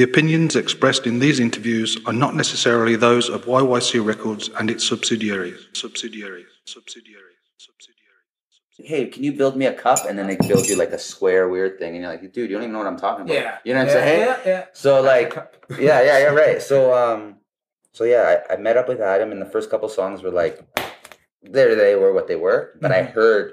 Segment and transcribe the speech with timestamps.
[0.00, 4.82] The opinions expressed in these interviews are not necessarily those of YYC Records and its
[4.82, 5.66] subsidiaries.
[5.74, 6.46] Subsidiaries.
[6.64, 7.36] Subsidiaries.
[7.58, 8.78] Subsidiaries.
[8.78, 10.06] Hey, can you build me a cup?
[10.08, 12.56] And then they build you like a square weird thing, and you're like, dude, you
[12.56, 13.34] don't even know what I'm talking about.
[13.34, 13.58] Yeah.
[13.62, 14.20] You know what yeah, I'm saying?
[14.20, 14.64] Yeah, yeah.
[14.72, 15.34] So like,
[15.78, 16.62] yeah, yeah, yeah, right.
[16.70, 17.34] So um,
[17.92, 20.66] so yeah, I, I met up with Adam, and the first couple songs were like,
[21.42, 23.52] there they were what they were, but I heard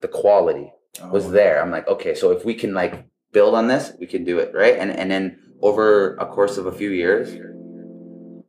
[0.00, 0.72] the quality
[1.12, 1.30] was Oh.
[1.30, 1.62] there.
[1.62, 4.52] I'm like, okay, so if we can like build on this, we can do it,
[4.52, 4.76] right?
[4.76, 7.28] And and then over a course of a few years,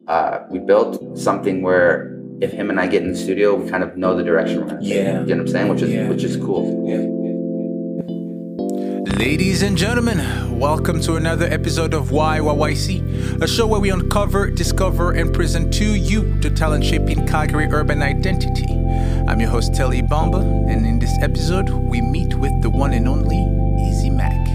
[0.07, 3.83] uh, we built something where if him and I get in the studio, we kind
[3.83, 4.81] of know the direction we're going.
[4.83, 4.97] Yeah.
[5.21, 5.67] you know what I'm saying?
[5.69, 6.09] Which is Yeah.
[6.09, 6.87] which is cool.
[9.17, 15.11] Ladies and gentlemen, welcome to another episode of YYYC, a show where we uncover, discover,
[15.11, 18.65] and present to you the talent shaping Calgary urban identity.
[19.27, 20.41] I'm your host, Telly Bamba,
[20.71, 23.37] and in this episode, we meet with the one and only
[23.89, 24.48] Easy Mac.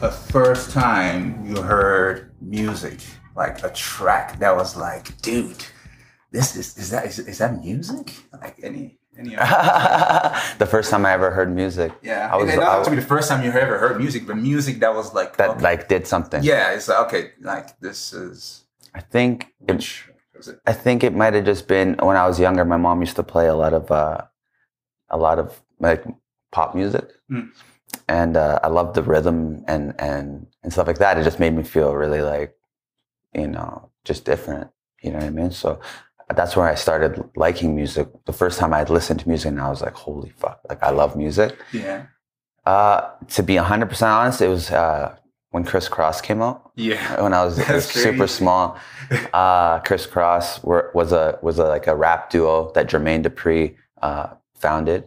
[0.00, 3.00] a first time you heard music,
[3.36, 5.64] like a track that was like, dude,
[6.30, 8.14] this is is that is, is that music?
[8.32, 9.30] Like any any.
[10.58, 12.88] the first time I ever heard music, yeah, I was, it doesn't I have was
[12.88, 15.50] to be the first time you ever heard music, but music that was like that
[15.50, 15.60] okay.
[15.60, 16.42] like did something.
[16.42, 20.10] yeah, it's like okay, like this is I think which
[20.48, 20.60] it?
[20.66, 22.64] I think it might have just been when I was younger.
[22.64, 24.22] My mom used to play a lot of uh,
[25.10, 26.04] a lot of like
[26.52, 27.50] pop music, Mm.
[28.08, 31.18] and uh, I loved the rhythm and and and stuff like that.
[31.18, 32.54] It just made me feel really like
[33.34, 34.70] you know just different.
[35.02, 35.50] You know what I mean?
[35.50, 35.80] So
[36.36, 38.08] that's where I started liking music.
[38.26, 40.90] The first time I'd listened to music, and I was like, "Holy fuck!" Like I
[40.90, 41.56] love music.
[41.72, 42.06] Yeah,
[42.66, 45.16] Uh, to be hundred percent honest, it was uh,
[45.50, 48.76] when Kris Kross came out yeah, when I was That's super small.
[49.32, 53.74] Uh, Kris Kross were, was a was a, like a rap duo that Jermaine Dupri
[54.02, 55.04] uh, founded.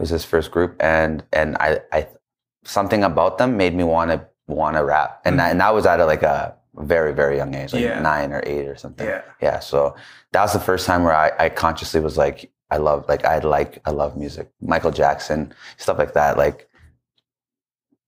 [0.00, 2.08] It was his first group, and and I, I
[2.64, 5.84] something about them made me want to want to rap, and that, and that was
[5.84, 7.96] at a, like a very very young age, like Mm-hmm.
[7.96, 8.00] Yeah.
[8.00, 9.06] nine or eight or something.
[9.06, 9.20] Yeah.
[9.42, 9.58] yeah.
[9.58, 9.94] So
[10.32, 13.40] that was the first time where I, I consciously was like, I love like I
[13.40, 16.38] like I love music, Michael Jackson, stuff like that.
[16.38, 16.66] Like,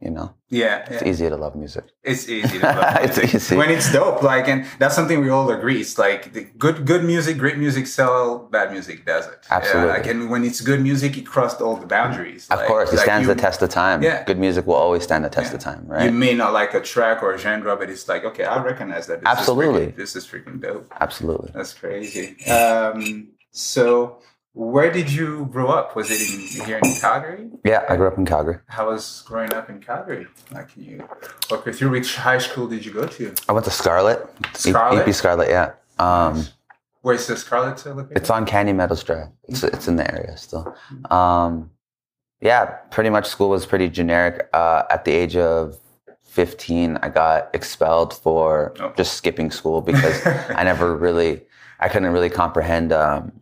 [0.01, 0.87] you know, yeah.
[0.93, 1.09] it's yeah.
[1.11, 1.85] easy to love music.
[2.05, 2.59] It's easy.
[2.61, 3.57] To love It's easy.
[3.57, 4.23] when it's dope.
[4.23, 5.81] Like, and that's something we all agree.
[5.81, 8.25] It's like the good, good music, great music sell,
[8.57, 9.39] bad music doesn't.
[9.51, 9.89] Absolutely.
[9.91, 12.49] Yeah, like, and when it's good music, it crossed all the boundaries.
[12.51, 14.03] Of Like- course, it like stands you- the test of time.
[14.03, 14.25] Yeah.
[14.31, 15.57] Good music will always stand the test Yeah.
[15.57, 16.05] of time, Right.
[16.07, 19.07] You may not like a track or a genre, but it's like, okay, I recognize
[19.09, 19.21] that.
[19.21, 19.85] This Absolutely.
[19.85, 20.87] Is freaking, this is freaking dope.
[21.01, 21.51] Absolutely.
[21.55, 22.27] That's crazy.
[22.47, 24.19] Um, so,
[24.55, 25.97] where did you grow up?
[25.97, 26.21] Was it
[26.61, 27.49] in, here in Calgary?
[27.65, 28.59] Yeah, I grew up in Calgary.
[28.67, 30.27] How was growing up in Calgary?
[30.51, 31.09] Like, can you
[31.51, 33.35] walk me through which high school did you go to?
[33.49, 34.27] I went to Scarlett.
[34.55, 35.09] Scarlett?
[35.09, 35.73] EP Scarlett, yeah.
[35.99, 36.45] Um,
[37.01, 38.17] Where's the Scarlett located?
[38.17, 39.29] it's on Canyon Meadows Drive.
[39.49, 40.75] It's it's in the area still.
[41.11, 41.71] Um,
[42.41, 44.49] yeah, pretty much school was pretty generic.
[44.53, 45.79] Uh, at the age of
[46.25, 48.93] 15, I got expelled for Oh.
[48.97, 51.43] just skipping school because I never really,
[51.81, 53.33] I couldn't really comprehend um,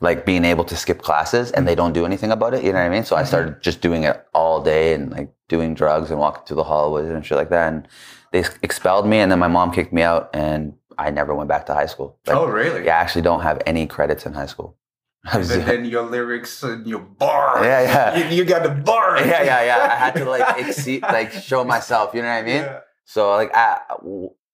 [0.00, 2.62] like being able to skip classes and they don't do anything about it.
[2.62, 3.04] You know what I mean?
[3.04, 3.28] So I mm-hmm.
[3.28, 7.08] started just doing it all day and like doing drugs and walking through the hallways
[7.08, 7.72] and shit like that.
[7.72, 7.88] And
[8.32, 11.66] they expelled me and then my mom kicked me out and I never went back
[11.66, 12.18] to high school.
[12.26, 12.84] Like, oh, really?
[12.84, 14.76] yeah, I actually don't have any credits in high school.
[15.32, 17.64] And then your lyrics and your bar.
[17.64, 18.28] Yeah, yeah.
[18.28, 19.18] You, you got the bar.
[19.18, 19.88] yeah, yeah, yeah.
[19.90, 22.14] I had to like exceed, like show myself.
[22.14, 22.62] You know what I mean?
[22.62, 22.80] Yeah.
[23.06, 23.80] So like, I,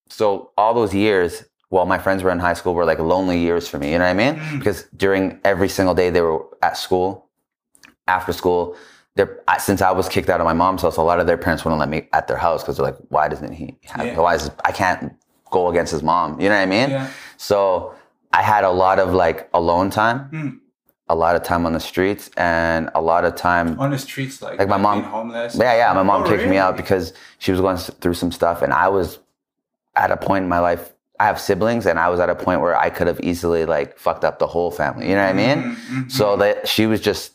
[0.08, 3.66] so all those years while my friends were in high school were like lonely years
[3.66, 3.92] for me.
[3.92, 4.34] You know what I mean?
[4.34, 4.58] Mm.
[4.58, 7.28] Because during every single day they were at school,
[8.06, 8.76] after school.
[9.58, 11.80] Since I was kicked out of my mom's house, a lot of their parents wouldn't
[11.80, 13.78] let me at their house because they're like, "Why doesn't he?
[13.84, 14.18] Have, Yeah.
[14.18, 15.12] Why is I can't
[15.50, 16.90] go against his mom?" You know what I mean?
[16.90, 17.06] Yeah.
[17.38, 17.94] So
[18.34, 20.58] I had a lot of like alone time, Mm.
[21.08, 24.42] a lot of time on the streets, and a lot of time On the streets,
[24.42, 25.54] like, Like my mom- being homeless.
[25.54, 25.92] yeah, yeah.
[25.94, 28.88] My mom Oh, kicked me out because she was going through some stuff, and I
[28.88, 29.18] was
[29.96, 30.92] at a point in my life.
[31.22, 33.96] I have siblings, and I was at a point where I could have easily like
[33.96, 35.08] fucked up the whole family.
[35.08, 35.58] You know what I mean?
[35.62, 36.10] Mhm, mhm.
[36.10, 37.32] So that she was just.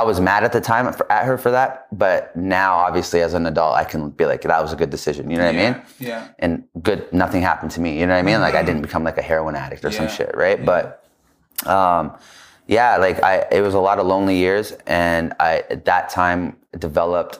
[0.00, 3.32] I was mad at the time for, at her for that, but now obviously as
[3.32, 5.30] an adult, I can be like, that was a good decision.
[5.30, 5.82] You know what I mean?
[6.00, 6.26] Yeah.
[6.40, 7.90] And good, nothing happened to me.
[8.00, 8.40] You know what I mean?
[8.40, 10.58] Like I didn't become like a heroin addict or some shit, right?
[10.58, 10.64] yeah.
[10.72, 10.84] But
[11.76, 12.18] um,
[12.66, 16.56] yeah, like I, it was a lot of lonely years, and I at that time
[16.76, 17.38] developed,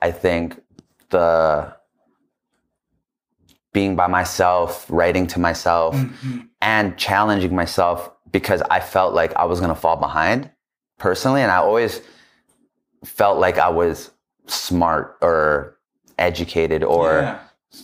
[0.00, 0.60] I think,
[1.10, 1.72] the
[3.72, 6.48] being by myself, writing to myself, Mhm.
[6.60, 10.50] and challenging myself because I felt like I was gonna fall behind
[10.98, 12.00] personally, and I always
[13.04, 14.10] felt like I was
[14.46, 15.76] smart or
[16.18, 17.38] educated or Yeah.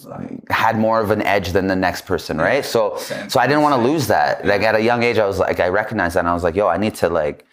[0.05, 2.63] Like- had more of an edge than the next person, right?
[2.63, 4.45] So, so I didn't want to lose that.
[4.45, 6.55] Like at a young age, I was like, I recognized that, and I was like,
[6.55, 7.47] yo, I need to like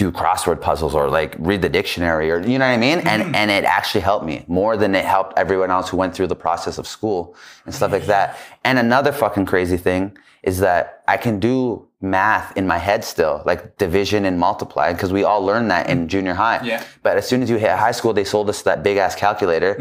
[0.00, 3.00] do crossword puzzles or like read the dictionary or you know what I mean?
[3.00, 3.34] And mm-hmm.
[3.34, 6.40] and it actually helped me more than it helped everyone else who went through the
[6.46, 7.36] process of school
[7.66, 8.30] and stuff like that.
[8.30, 8.54] Mm-hmm.
[8.64, 13.42] And another fucking crazy thing is that I can do math in my head still,
[13.44, 16.06] like division and multiply, because we all learned that in mm-hmm.
[16.06, 16.60] junior high.
[16.64, 16.82] Yeah.
[17.02, 19.74] But as soon as you hit high school, they sold us that big ass calculator,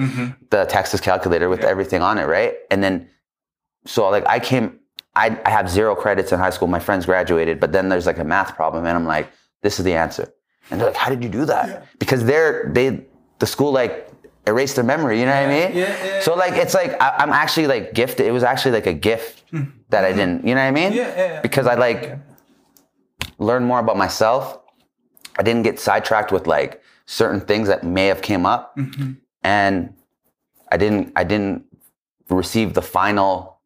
[0.49, 2.55] the Texas calculator with everything on it, right?
[2.69, 3.07] And then
[3.85, 4.79] so like I came,
[5.15, 6.67] I, I have zero credits in high school.
[6.67, 9.31] My friends graduated, but then there's like a math problem, and I'm like,
[9.61, 10.33] this is the answer.
[10.71, 11.87] And they're like, how did you do that?
[11.99, 13.05] Because they're they
[13.39, 14.07] the school like
[14.47, 15.19] erased their memory.
[15.19, 15.77] You know what I mean?
[15.77, 18.25] yeah, yeah, So like it's like I, I'm actually like gifted.
[18.25, 19.43] It was actually like a gift
[19.89, 20.45] that I didn't.
[20.45, 20.91] You know what I mean?
[20.91, 20.97] Hmm.
[20.97, 21.41] Yeah, yeah, yeah.
[21.41, 22.17] Because I like
[23.37, 24.59] learned more about myself.
[25.37, 29.13] I didn't get sidetracked with like certain things that may have came up, Mm-hmm.
[29.43, 29.93] and
[30.71, 31.13] I didn't.
[31.15, 31.65] I didn't
[32.29, 33.58] receive the final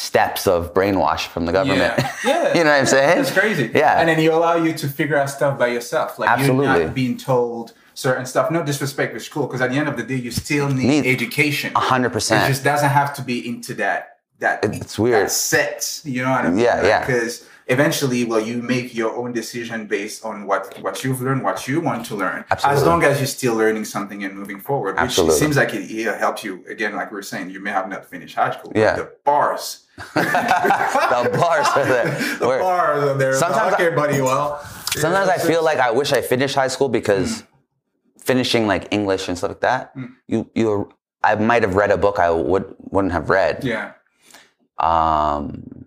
[0.00, 1.80] steps of brainwash from the government.
[1.98, 2.12] Yeah.
[2.24, 2.48] Yeah.
[2.56, 3.16] you know what I'm saying?
[3.18, 3.70] That's crazy.
[3.74, 3.98] Yeah.
[4.00, 6.18] And then you allow you to figure out stuff by yourself.
[6.18, 6.66] Like Absolutely.
[6.66, 8.50] you're not being told certain stuff.
[8.50, 11.06] No disrespect with school, because at the end of the day, you still need, Need-
[11.06, 11.72] education.
[11.74, 12.20] Hundred It
[12.52, 15.26] just doesn't have to be into that that It's weird.
[15.26, 16.00] that set.
[16.04, 16.58] You know what I mean?
[16.64, 17.00] Yeah, yeah.
[17.06, 21.68] Because eventually, well, you make your own decision based on what what you've learned, what
[21.68, 22.44] you want to learn.
[22.50, 22.80] Absolutely.
[22.80, 25.36] As long as you're still learning something and moving forward, which Absolutely.
[25.42, 26.64] seems like it, it helps you.
[26.68, 28.72] Again, like we are saying, you may have not finished high school.
[28.74, 28.96] Yeah.
[28.96, 29.86] the bars.
[30.14, 32.10] The bars are there.
[32.38, 33.34] the bars are there.
[33.34, 34.20] Sometimes okay, buddy.
[34.20, 34.60] Well,
[34.96, 37.44] Sometimes I feel like I wish I finished high school because
[38.18, 39.94] finishing like English and stuff like that,
[40.26, 40.90] you you
[41.22, 43.62] I might have read a book I would wouldn't have read.
[43.64, 43.92] yeah,
[44.78, 45.86] Um,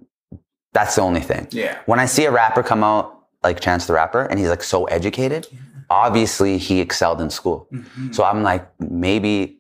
[0.74, 1.48] that's the only thing.
[1.51, 1.80] Yeah.
[1.86, 4.86] When I see a rapper come out like Chance the Rapper and he's like so
[4.86, 5.48] educated,
[5.89, 7.68] obviously he excelled in school.
[7.74, 8.12] Mm-hmm.
[8.13, 9.60] So I'm like maybe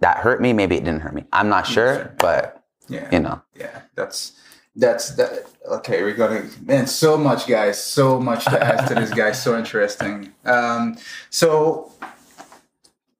[0.00, 1.24] that hurt me, maybe it didn't hurt me.
[1.32, 2.57] I'm not sure, but
[2.88, 3.42] yeah, you know.
[3.54, 3.82] yeah.
[3.94, 4.32] That's
[4.76, 5.46] that's that.
[5.66, 6.86] Okay, we're gonna man.
[6.86, 7.82] So much, guys.
[7.82, 9.32] So much to ask to this guy.
[9.32, 10.32] So interesting.
[10.44, 10.96] Um,
[11.30, 11.92] so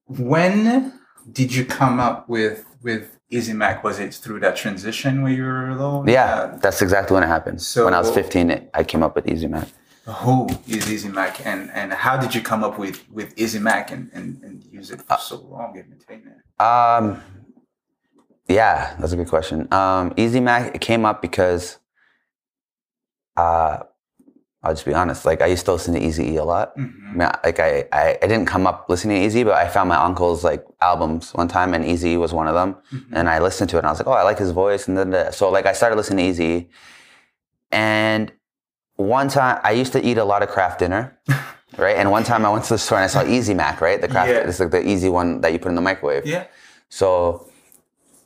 [0.07, 0.99] when
[1.31, 3.83] did you come up with with Easy Mac?
[3.83, 6.07] Was it through that transition where you were alone?
[6.07, 7.61] Yeah, that's exactly when it happened.
[7.61, 9.67] So- when I was 15, I came up with Easy Mac.
[10.07, 13.59] Uh, who is Easy Mac, and and how did you come up with with Easy
[13.59, 16.63] Mac and and, and use it for so long and maintain it?
[16.63, 17.21] Um,
[18.49, 19.71] yeah, that's a good question.
[19.73, 21.77] Um, Easy Mac it came up because,
[23.37, 23.83] uh,
[24.61, 25.23] I'll just be honest.
[25.25, 26.73] Like I used to listen to Easy E a lot.
[26.75, 29.87] I mean, like I, I, I didn't come up listening to Eazy, but I found
[29.87, 32.75] my uncle's like albums one time, and Eazy was one of them.
[33.13, 34.97] And I listened to it, and I was like, oh, I like his voice, and
[34.97, 36.67] then so like I started listening to Eazy,
[37.71, 38.33] and
[38.97, 41.17] one time I used to eat a lot of Kraft Dinner.
[41.77, 44.01] Right, and one time I went to the store and I saw Easy Mac, right?
[44.01, 44.39] The craft, Yeah.
[44.39, 46.25] it's like the easy one that you put in the microwave.
[46.25, 46.45] Yeah.
[46.89, 47.48] So,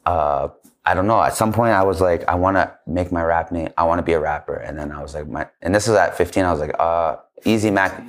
[0.06, 0.50] uh,
[0.86, 1.22] I don't know.
[1.22, 3.70] At some point, I was like, I want to make my rap name.
[3.78, 4.56] I want to be a rapper.
[4.56, 6.44] And then I was like, my, and this is at 15.
[6.44, 8.02] I was like, uh, Easy Mac,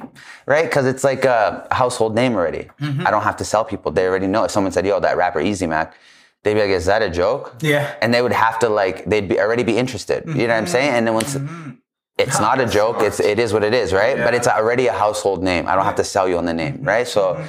[0.46, 0.64] right?
[0.64, 2.68] Because it's like a household name already.
[2.80, 3.06] Mm-hmm.
[3.06, 3.90] I don't have to sell people.
[3.90, 4.44] They already know.
[4.44, 5.94] If someone said, "Yo, that rapper Easy Mac,"
[6.42, 7.94] they'd be like, "Is that a joke?" Yeah.
[8.00, 10.24] And they would have to like, they'd be already be interested.
[10.26, 10.72] You know what I'm mm-hmm.
[10.72, 10.90] saying?
[10.94, 11.34] And then once.
[11.34, 11.70] Mm-hmm.
[12.16, 12.98] It's not a joke.
[13.00, 14.16] It's it is what it is, right?
[14.16, 15.66] But it's already a household name.
[15.66, 17.08] I don't have to sell you on the name, right?
[17.08, 17.44] So,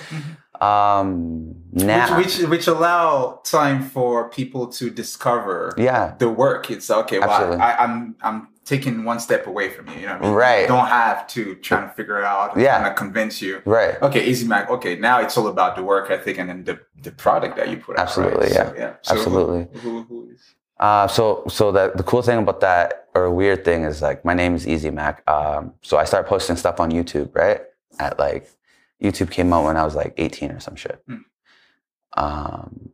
[0.69, 6.15] um, now, which, which which allow time for people to discover Yeah.
[6.23, 7.62] the work it's okay well Absolutely.
[7.67, 7.95] I, i'm
[8.27, 8.39] i'm
[8.73, 10.33] taking one step away from you you know what I mean?
[10.45, 10.62] Right.
[10.62, 12.77] you don't have to try and figure it out Yeah.
[12.79, 13.95] trying to convince you Right.
[14.07, 17.12] okay easy mac okay now it's all about the work ethic and then the, the
[17.12, 18.55] product that you put out Absolutely, right?
[18.60, 18.67] yeah.
[18.69, 19.62] so, yeah So Absolutely.
[19.81, 20.41] who, who is
[20.88, 21.24] Uh, so
[21.57, 24.63] so that the cool thing about that or weird thing is like my name is
[24.74, 25.15] Easy Mac.
[25.36, 27.62] Um, so I started posting stuff on YouTube, right?
[28.05, 28.43] At like
[29.02, 31.02] YouTube came out when I was like 18 or some shit.
[31.08, 31.18] Hmm.
[32.18, 32.90] Um,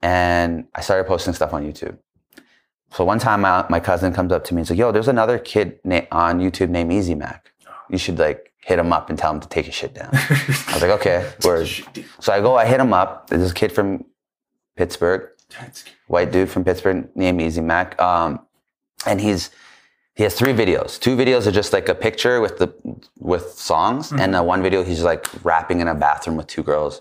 [0.00, 1.98] and I started posting stuff on YouTube.
[2.92, 5.38] So one time my, my cousin comes up to me and says, "Yo, there's another
[5.38, 7.50] kid na- on YouTube named Easy Mac.
[7.90, 10.70] You should like hit him up and tell him to take his shit down." I
[10.72, 11.68] was like, "Okay, word."
[12.20, 13.28] So I go, I hit him up.
[13.28, 14.04] There's this kid from
[14.76, 15.28] Pittsburgh
[16.06, 18.00] white dude from Pittsburgh named Easy Mac.
[18.00, 18.40] Um,
[19.06, 19.50] and he's
[20.18, 20.98] he has three videos.
[20.98, 22.74] Two videos are just like a picture with the
[23.20, 27.00] with songs, and uh, one video he's like rapping in a bathroom with two girls.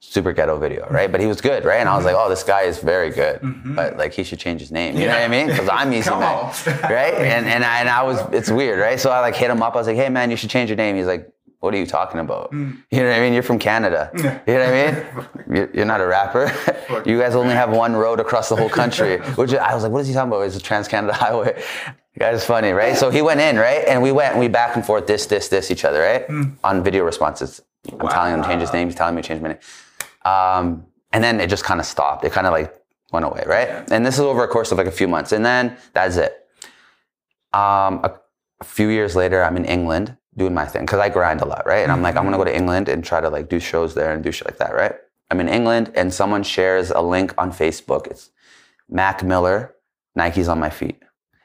[0.00, 1.10] Super ghetto video, right?
[1.10, 1.78] But he was good, right?
[1.80, 4.60] And I was like, oh, this guy is very good, but like he should change
[4.60, 4.96] his name.
[4.98, 5.46] You know what I mean?
[5.46, 7.14] Because I'm Easy Mac, right?
[7.14, 9.00] And and I, and I was it's weird, right?
[9.00, 9.74] So I like hit him up.
[9.74, 10.96] I was like, hey man, you should change your name.
[10.96, 12.52] He's like, what are you talking about?
[12.52, 13.32] You know what I mean?
[13.32, 14.10] You're from Canada.
[14.46, 14.90] You know what I
[15.46, 15.56] mean?
[15.56, 16.52] You're, you're not a rapper.
[17.06, 19.18] you guys only have one road across the whole country.
[19.40, 20.40] Which I was like, what is he talking about?
[20.42, 21.62] It's a Trans Canada Highway.
[22.14, 22.96] The guy's funny, right?
[22.96, 23.84] So he went in, right?
[23.86, 26.28] And we went and we back and forth, this, this, this, each other, right?
[26.62, 27.62] On video responses.
[27.90, 28.88] I'm telling him to change his name.
[28.88, 29.58] He's telling me to change my name.
[30.24, 32.24] Um, and then it just kind of stopped.
[32.24, 32.74] It kind of like
[33.12, 33.90] went away, right?
[33.90, 35.32] And this is over a course of like a few months.
[35.32, 36.46] And then that's it.
[37.52, 38.12] Um, a,
[38.60, 41.66] a few years later, I'm in England doing my thing because I grind a lot,
[41.66, 41.82] right?
[41.82, 44.12] And I'm like, I'm gonna go to England and try to like do shows there
[44.12, 44.94] and do shit like that, right?
[45.30, 48.06] I'm in England and someone shares a link on Facebook.
[48.06, 48.30] It's
[48.88, 49.74] Mac Miller,
[50.16, 51.01] Nikes on my feet.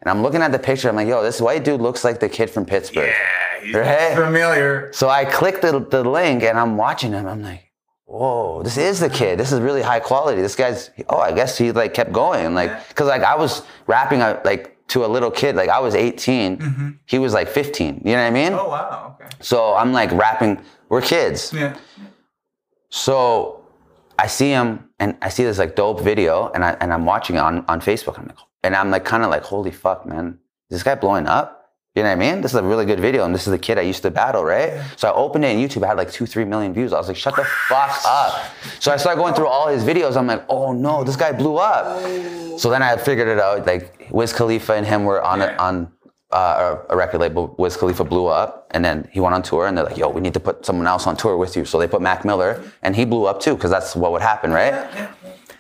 [0.08, 0.88] And I'm looking at the picture.
[0.88, 3.10] I'm like, yo, this white dude looks like the kid from Pittsburgh.
[3.10, 4.16] Yeah, he's Right?
[4.16, 4.90] familiar.
[4.94, 7.28] So I click the, the link and I'm watching him.
[7.28, 7.74] I'm like,
[8.06, 9.38] whoa, this is the kid.
[9.38, 10.42] This is really high quality.
[10.42, 12.54] This guy's, oh, I guess he like kept going.
[12.56, 15.58] Like, cause like I was rapping uh, like to a little kid.
[15.58, 17.00] Like I was 18.
[17.06, 18.04] He was like 15.
[18.06, 18.54] You know what I mean?
[18.54, 19.18] Oh wow.
[19.20, 19.30] Okay.
[19.42, 21.52] So I'm like rapping, we're kids.
[21.52, 21.76] Yeah.
[22.90, 23.66] So
[24.18, 27.36] I see him and I see this like dope video and I and I'm watching
[27.36, 28.18] it on, on Facebook.
[28.18, 30.40] I'm like, and I'm like kind of like, holy fuck, man.
[30.70, 31.54] Is this guy blowing up?
[31.96, 32.42] You know what I mean?
[32.42, 34.44] This is a really good video, and this is the kid I used to battle,
[34.44, 34.84] right?
[34.98, 36.94] So I opened it on YouTube, I had like two, three million views.
[36.94, 38.52] I was like, shut the fuck up.
[38.80, 40.16] So I started going through all his videos.
[40.16, 42.00] I'm like, oh no, this guy blew up.
[42.60, 43.66] So then I figured it out.
[43.66, 45.56] Like Wiz Khalifa and him were on Yeah.
[45.60, 45.92] on
[46.32, 47.56] uh, a record label.
[47.58, 50.20] Wiz Khalifa blew up, and then he went on tour, and they're like, yo, we
[50.22, 51.64] need to put someone else on tour with you.
[51.66, 54.52] So they put Mac Miller, and he blew up too, because that's what would happen,
[54.52, 55.10] right?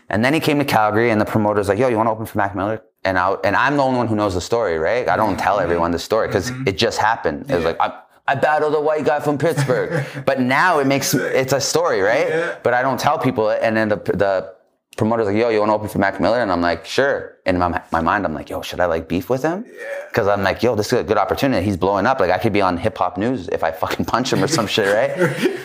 [0.10, 2.26] And then he came to Calgary, and the promoter's like, "Yo, you want to open
[2.26, 5.08] for Mac Miller?" And I and I'm the only one who knows the story, right?
[5.08, 7.50] I don't tell everyone the story because it just happened.
[7.52, 11.14] It was like I, I battled a white guy from Pittsburgh, but now it makes
[11.14, 12.28] it's a story, right?
[12.30, 12.56] Yeah.
[12.64, 13.60] But I don't tell people it.
[13.62, 14.56] And then the the
[14.98, 17.58] promoter's like, "Yo, you want to open for Mac Miller?" And I'm like, "Sure." In
[17.60, 19.66] my my mind, I'm like, "Yo, should I like beef with him?"
[20.10, 21.66] Because I'm like, "Yo, this is a good opportunity.
[21.66, 22.20] He's blowing up.
[22.22, 24.68] Like I could be on hip hop news if I fucking punch him or some
[24.68, 25.12] shit, right?"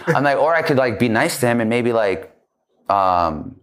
[0.16, 2.34] I'm like, or I could like be nice to him and maybe like.
[2.88, 3.56] um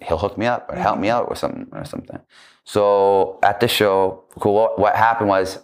[0.00, 1.16] he'll hook me up or help me mm-hmm.
[1.16, 2.20] out or something or something.
[2.64, 4.54] So at the show, cool.
[4.54, 5.58] What, what happened was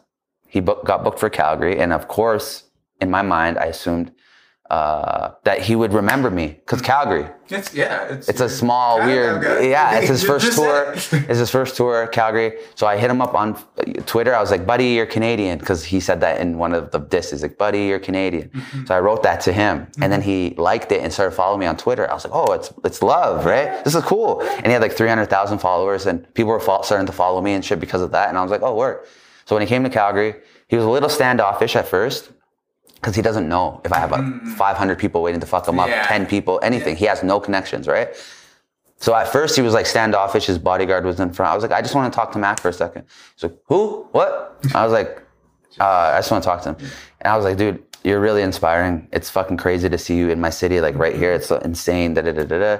[0.46, 2.64] he book, got booked for Calgary, and of course,
[3.00, 4.12] in my mind, I assumed
[4.70, 7.28] uh, that he would remember me because Calgary.
[7.48, 8.04] It's yeah.
[8.08, 9.64] It's, It's a small, weird.
[9.64, 10.92] Yeah, it's his first tour.
[10.94, 12.58] It's his first tour, Calgary.
[12.74, 13.54] So I hit him up on
[14.06, 14.34] Twitter.
[14.34, 17.42] I was like, "Buddy, you're Canadian," because he said that in one of the disses.
[17.42, 18.86] Like, "Buddy, you're Canadian." Mm-hmm.
[18.86, 21.66] So I wrote that to him, and then he liked it and started following me
[21.66, 22.10] on Twitter.
[22.10, 23.84] I was like, "Oh, it's it's love, right?
[23.84, 27.12] This is cool." And he had like 300,000 followers, and people were fo- starting to
[27.12, 28.28] follow me and shit because of that.
[28.28, 29.06] And I was like, "Oh, work."
[29.44, 30.34] So when he came to Calgary,
[30.66, 32.30] he was a little standoffish at first.
[33.06, 34.24] Because he doesn't know if I have like
[34.56, 35.90] 500 people waiting to fuck him up, Mm.
[35.90, 36.06] Yeah.
[36.08, 36.96] 10 people, anything.
[36.96, 38.08] He has no connections, right?
[38.98, 40.46] So at first he was like standoffish.
[40.46, 41.52] His bodyguard was in front.
[41.52, 43.04] I was like, I just want to talk to Mac for a second.
[43.36, 44.08] He's like, who?
[44.10, 44.58] What?
[44.74, 45.22] I was like,
[45.78, 45.84] uh,
[46.14, 46.76] I just want to talk to him.
[47.20, 49.06] And I was like, dude, you're really inspiring.
[49.12, 51.32] It's fucking crazy to see you in my city, like right here.
[51.32, 52.14] It's insane.
[52.14, 52.78] Da da da da da.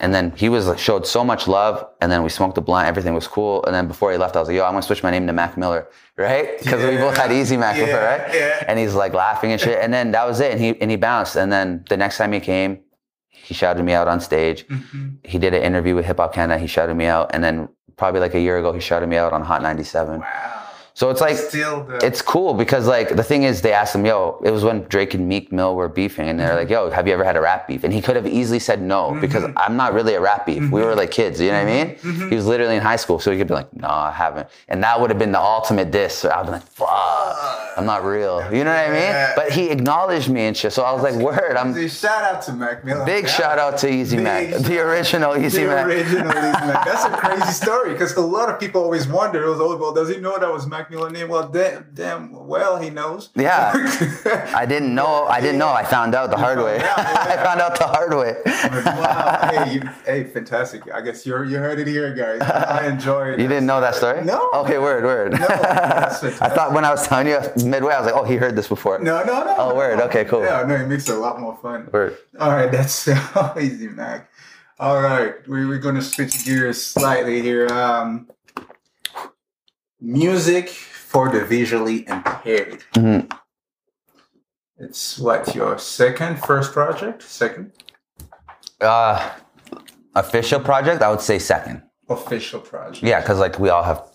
[0.00, 1.84] And then he was like, showed so much love.
[2.00, 2.86] And then we smoked the blunt.
[2.86, 3.64] Everything was cool.
[3.64, 5.32] And then before he left, I was like, yo, I'm gonna switch my name to
[5.32, 6.56] Mac Miller, right?
[6.58, 8.34] Because we both had Easy Mac Yeah, right?
[8.34, 8.64] yeah.
[8.68, 9.78] And he's like laughing and shit.
[9.82, 10.52] And then that was it.
[10.52, 11.36] And he and he bounced.
[11.36, 12.80] And then the next time he came,
[13.28, 14.66] he shouted me out on stage.
[14.68, 15.08] Mm-hmm.
[15.24, 16.60] He did an interview with Hip Hop Canada.
[16.60, 17.30] He shouted me out.
[17.34, 20.20] And then probably like a year ago, he shouted me out on Hot 97.
[20.20, 20.64] Wow.
[20.98, 22.00] So it's like the.
[22.02, 25.14] it's cool because like the thing is they asked him, yo, it was when Drake
[25.14, 26.58] and Meek Mill were beefing and they're mm-hmm.
[26.58, 27.84] like, yo, have you ever had a rap beef?
[27.84, 29.20] And he could have easily said no mm-hmm.
[29.20, 30.58] because I'm not really a rap beef.
[30.58, 30.98] We were mm-hmm.
[30.98, 32.28] like kids, you know what I mean?
[32.28, 34.48] He was literally in high school, so he could be like, no, I haven't.
[34.66, 36.18] And that would have been the ultimate diss.
[36.18, 36.88] So I'd be like, fuck,
[37.78, 38.42] I'm not real.
[38.52, 39.32] You know what I mean?
[39.36, 40.72] But he acknowledged me and shit.
[40.72, 43.04] So I was like, word, I'm Big shout out to Mac Miller.
[43.04, 45.86] big shout out to Easy Mac, the original Easy the Mac.
[45.86, 46.84] original Easy Mac.
[46.84, 49.44] That's a crazy story because a lot of people always wonder.
[49.44, 51.28] It was well, does he know that was Mac Miller's name?
[51.28, 53.30] Well, damn, damn well he knows.
[53.36, 53.72] Yeah.
[54.54, 55.26] I didn't know.
[55.26, 55.68] I didn't know.
[55.68, 56.78] I found out the hard way.
[56.80, 58.34] out, I found out the hard way.
[58.44, 59.50] wow.
[59.52, 60.82] Hey, you, hey, fantastic.
[60.92, 62.40] I guess you're, you heard it here, guys.
[62.42, 63.34] I enjoyed.
[63.34, 63.40] it.
[63.40, 64.24] You didn't know that story?
[64.24, 64.50] No.
[64.54, 65.32] Okay, word, word.
[65.34, 68.56] that's I thought when I was telling you midway, I was like, oh, he heard
[68.56, 68.98] this before.
[68.98, 69.54] No, no, no.
[69.58, 69.74] Oh, no.
[69.74, 70.00] word.
[70.00, 70.42] Okay, cool.
[70.42, 71.88] Yeah, no, it makes it a lot more fun.
[71.92, 72.16] Word.
[72.40, 73.08] All right, that's
[73.60, 74.30] easy, Mac.
[74.80, 77.66] All right, we, we're going to switch gears slightly here.
[77.68, 78.28] Um,
[80.00, 82.84] music for the visually impaired.
[82.94, 83.32] Mhm.
[84.78, 87.72] It's what your second, first project, second
[88.80, 89.30] Uh,
[90.14, 91.82] official project, I would say second.
[92.08, 93.02] official project.
[93.02, 94.07] Yeah, because like we all have,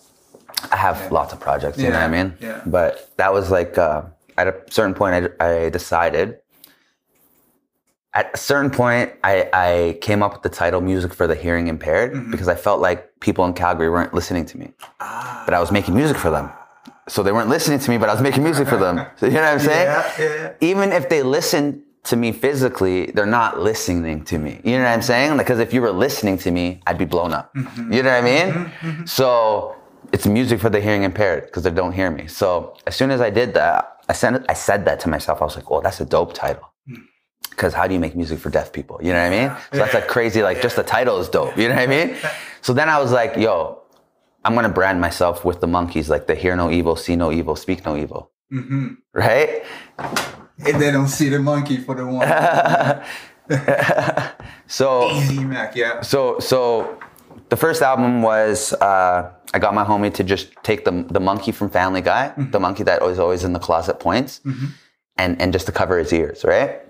[0.70, 1.78] I have lots of projects.
[1.78, 2.36] You know what I mean?
[2.40, 2.62] yeah.
[2.66, 4.02] But that was like uh,
[4.36, 6.38] at a certain point, I, I decided.
[8.16, 11.66] At a certain point, I, I came up with the title "Music for the Hearing
[11.66, 12.30] Impaired" Mm-hmm.
[12.30, 15.94] because I felt like people in Calgary weren't listening to me, but I was making
[15.96, 16.50] music for them.
[17.08, 19.04] So they weren't listening to me, but I was making music for them.
[19.18, 19.86] So you know what I'm saying?
[19.86, 20.52] Yeah, yeah.
[20.60, 24.60] even if they listen to me physically, they're not listening to me.
[24.62, 25.36] You know what I'm saying?
[25.36, 27.50] Because if you were listening to me, I'd be blown up.
[27.54, 29.06] You know what I mean?
[29.06, 29.74] So
[30.14, 32.28] it's music for the hearing impaired because they don't hear me.
[32.28, 35.42] So as soon as I did that, I sent I said that to myself.
[35.42, 36.66] I was like, "Oh, that's a dope title."
[37.50, 38.96] Because how do you make music for deaf people?
[39.02, 39.50] You know what I mean?
[39.72, 40.40] So that's like crazy.
[40.42, 41.56] Like just the title is dope.
[41.56, 42.16] You know what I mean?
[42.66, 43.82] So then I was like, "Yo,
[44.42, 47.56] I'm gonna brand myself with the monkeys, like the hear no evil, see no evil,
[47.56, 48.86] speak no evil." Mm-hmm.
[49.12, 49.50] right?
[50.66, 52.26] And they don't see the monkey for the one.
[54.78, 56.00] so Easy Mac, yeah.
[56.00, 56.98] so so
[57.50, 61.52] the first album was uh, I got my homie to just take the the monkey
[61.52, 62.50] from Family Guy, mm-hmm.
[62.50, 64.66] the monkey that was always in the closet points, mm-hmm.
[65.16, 66.82] and and just to cover his ears, right?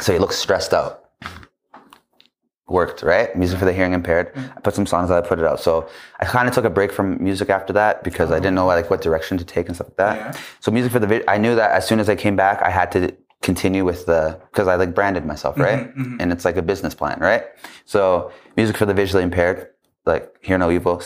[0.00, 0.96] So he looks stressed out.
[2.68, 4.32] Worked right, music for the hearing impaired.
[4.32, 4.56] Mm-hmm.
[4.56, 5.60] I put some songs that I put it out.
[5.60, 5.88] So
[6.20, 8.88] I kind of took a break from music after that because I didn't know like
[8.88, 10.16] what direction to take and stuff like that.
[10.16, 10.40] Yeah.
[10.60, 12.70] So music for the vid- I knew that as soon as I came back, I
[12.70, 15.90] had to continue with the because I like branded myself, right?
[16.20, 17.44] And it's like a business plan, right?
[17.84, 19.66] So music for the visually impaired,
[20.06, 21.02] like hear no evil,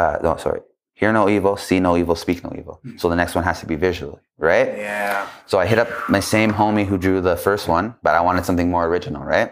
[0.00, 0.60] uh, no sorry,
[1.00, 2.80] hear no evil, see no evil, speak no evil.
[3.00, 4.68] So the next one has to be visually, right?
[4.88, 5.26] Yeah.
[5.50, 8.44] So I hit up my same homie who drew the first one, but I wanted
[8.48, 9.50] something more original, right?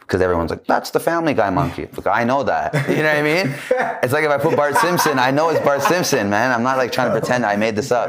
[0.00, 1.84] Because everyone's like, that's the Family Guy monkey.
[1.96, 2.68] Look, I know that.
[2.96, 3.46] You know what I mean?
[4.02, 6.48] It's like if I put Bart Simpson, I know it's Bart Simpson, man.
[6.54, 8.08] I'm not like trying to pretend I made this up.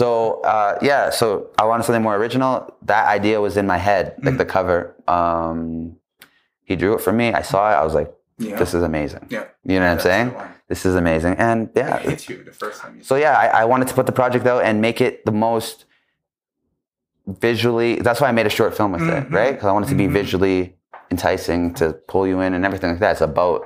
[0.00, 1.24] So uh, yeah, so
[1.58, 2.52] I wanted something more original.
[2.82, 4.78] That idea was in my head, like the cover.
[5.08, 5.96] Um,
[6.68, 7.26] he drew it for me.
[7.40, 7.74] I saw it.
[7.74, 8.56] I was like, Yeah.
[8.56, 9.26] this is amazing.
[9.30, 9.44] Yeah.
[9.64, 10.34] You know what I'm saying?
[10.68, 11.34] This is amazing.
[11.34, 13.94] And yeah, It hit you the first time you so yeah, I, I wanted to
[13.94, 15.84] put the project out and make it the most
[17.26, 17.96] visually.
[17.96, 19.34] That's why I made a short film with it, mm-hmm.
[19.34, 19.52] right?
[19.52, 20.14] Because I wanted to be mm-hmm.
[20.14, 20.76] visually
[21.10, 23.12] enticing to pull you in and everything like that.
[23.12, 23.62] It's about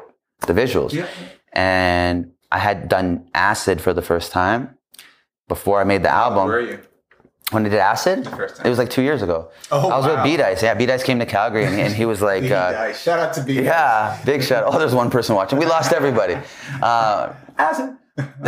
[0.47, 0.93] the visuals.
[0.93, 1.07] Yeah.
[1.53, 4.77] And I had done acid for the first time
[5.49, 6.47] before I made the album.
[6.47, 6.81] Where are you?
[7.51, 9.51] When I did acid, it was like two years ago.
[9.71, 10.17] Oh, I was wow.
[10.17, 10.63] with B Dice.
[10.63, 12.93] Yeah, B Dice came to Calgary and, and he was like, Big uh.
[12.93, 13.63] Shout out to B.
[13.63, 14.65] yeah, big shot.
[14.67, 15.59] Oh, there's one person watching.
[15.59, 16.37] We lost everybody.
[16.83, 17.97] Uh, Acid.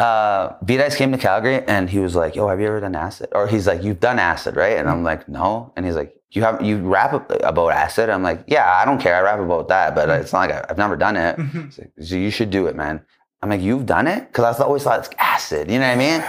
[0.00, 2.96] uh, B Dice came to Calgary and he was like, "Yo, have you ever done
[2.96, 6.16] acid?" Or he's like, "You've done acid, right?" And I'm like, "No." And he's like,
[6.30, 9.14] "You have you rap about acid?" I'm like, "Yeah, I don't care.
[9.14, 11.92] I rap about that, but it's not like I, I've never done it." He's like,
[12.00, 13.02] so you should do it, man.
[13.42, 15.70] I'm like, "You've done it?" Because I always thought it's acid.
[15.70, 16.24] You know what I mean?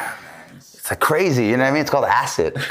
[0.91, 1.45] Like crazy.
[1.45, 1.81] You know what I mean?
[1.81, 2.53] It's called acid.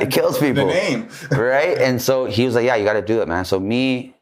[0.00, 1.08] it kills people The name.
[1.30, 1.76] right?
[1.76, 4.14] And so he was like, "Yeah, you got to do it, man." So me,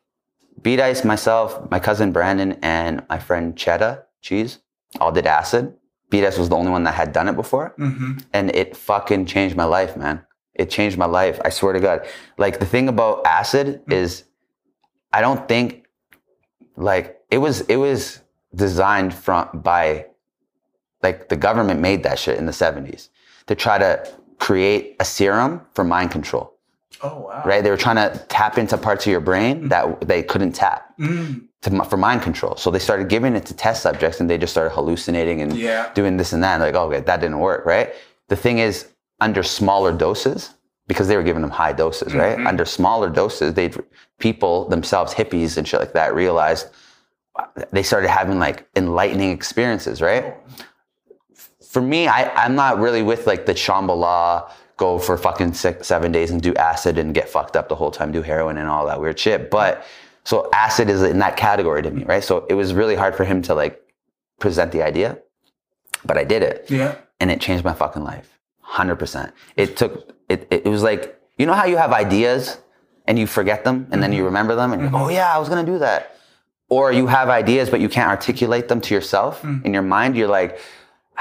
[0.61, 4.59] B Dice, myself, my cousin Brandon, and my friend Chetta Cheese
[4.99, 5.73] all did acid.
[6.11, 8.19] B Dice was the only one that had done it before, mm-hmm.
[8.33, 10.25] and it fucking changed my life, man.
[10.53, 11.41] It changed my life.
[11.45, 12.05] I swear to God.
[12.39, 13.93] Like the thing about acid mm.
[13.93, 14.25] is,
[15.13, 15.87] I don't think,
[16.75, 18.21] like it was it was
[18.53, 20.07] designed from by
[21.03, 23.09] like the government made that shit in the 70s
[23.47, 26.53] to try to create a serum for mind control.
[27.03, 27.43] Oh wow.
[27.45, 27.65] right?
[27.65, 29.69] They were trying to tap into parts of your brain mm.
[29.71, 31.43] that they couldn't tap mm.
[31.63, 32.57] to, for mind control.
[32.57, 35.93] So they started giving it to test subjects and they just started hallucinating and Yeah.
[35.95, 36.55] doing this and that.
[36.55, 37.93] And like oh, okay that didn't work right?
[38.29, 38.89] The thing is
[39.21, 40.55] under smaller doses
[40.87, 42.19] because they were giving them high doses mm-hmm.
[42.19, 42.47] right?
[42.47, 43.73] Under smaller doses they
[44.19, 46.69] people themselves hippies and shit like that realized
[47.37, 50.25] uh, they started having like enlightening experiences, right?
[50.25, 50.65] Oh.
[51.73, 56.13] For me, I, I'm not really with like the Shambhala, go for fucking six, seven
[56.13, 58.85] days and do acid and get fucked up the whole time, do heroin and all
[58.87, 59.51] that weird shit.
[59.51, 59.83] But
[60.23, 62.23] so acid is in that category to me, right?
[62.23, 63.83] So it was really hard for him to like
[64.39, 65.19] present the idea,
[66.05, 66.97] but I did it Yeah.
[67.21, 68.39] and it changed my fucking life.
[68.69, 69.33] 100%.
[69.57, 72.59] It took, it, it, was like, you know how you have ideas
[73.07, 74.27] and you forget them and then you mm-hmm.
[74.27, 75.11] remember them and you're like, mm-hmm.
[75.11, 76.19] oh yeah, I was to do that.
[76.69, 79.65] Or you have ideas, but you can't articulate them to yourself mm.
[79.65, 80.17] in your mind.
[80.17, 80.59] You're like,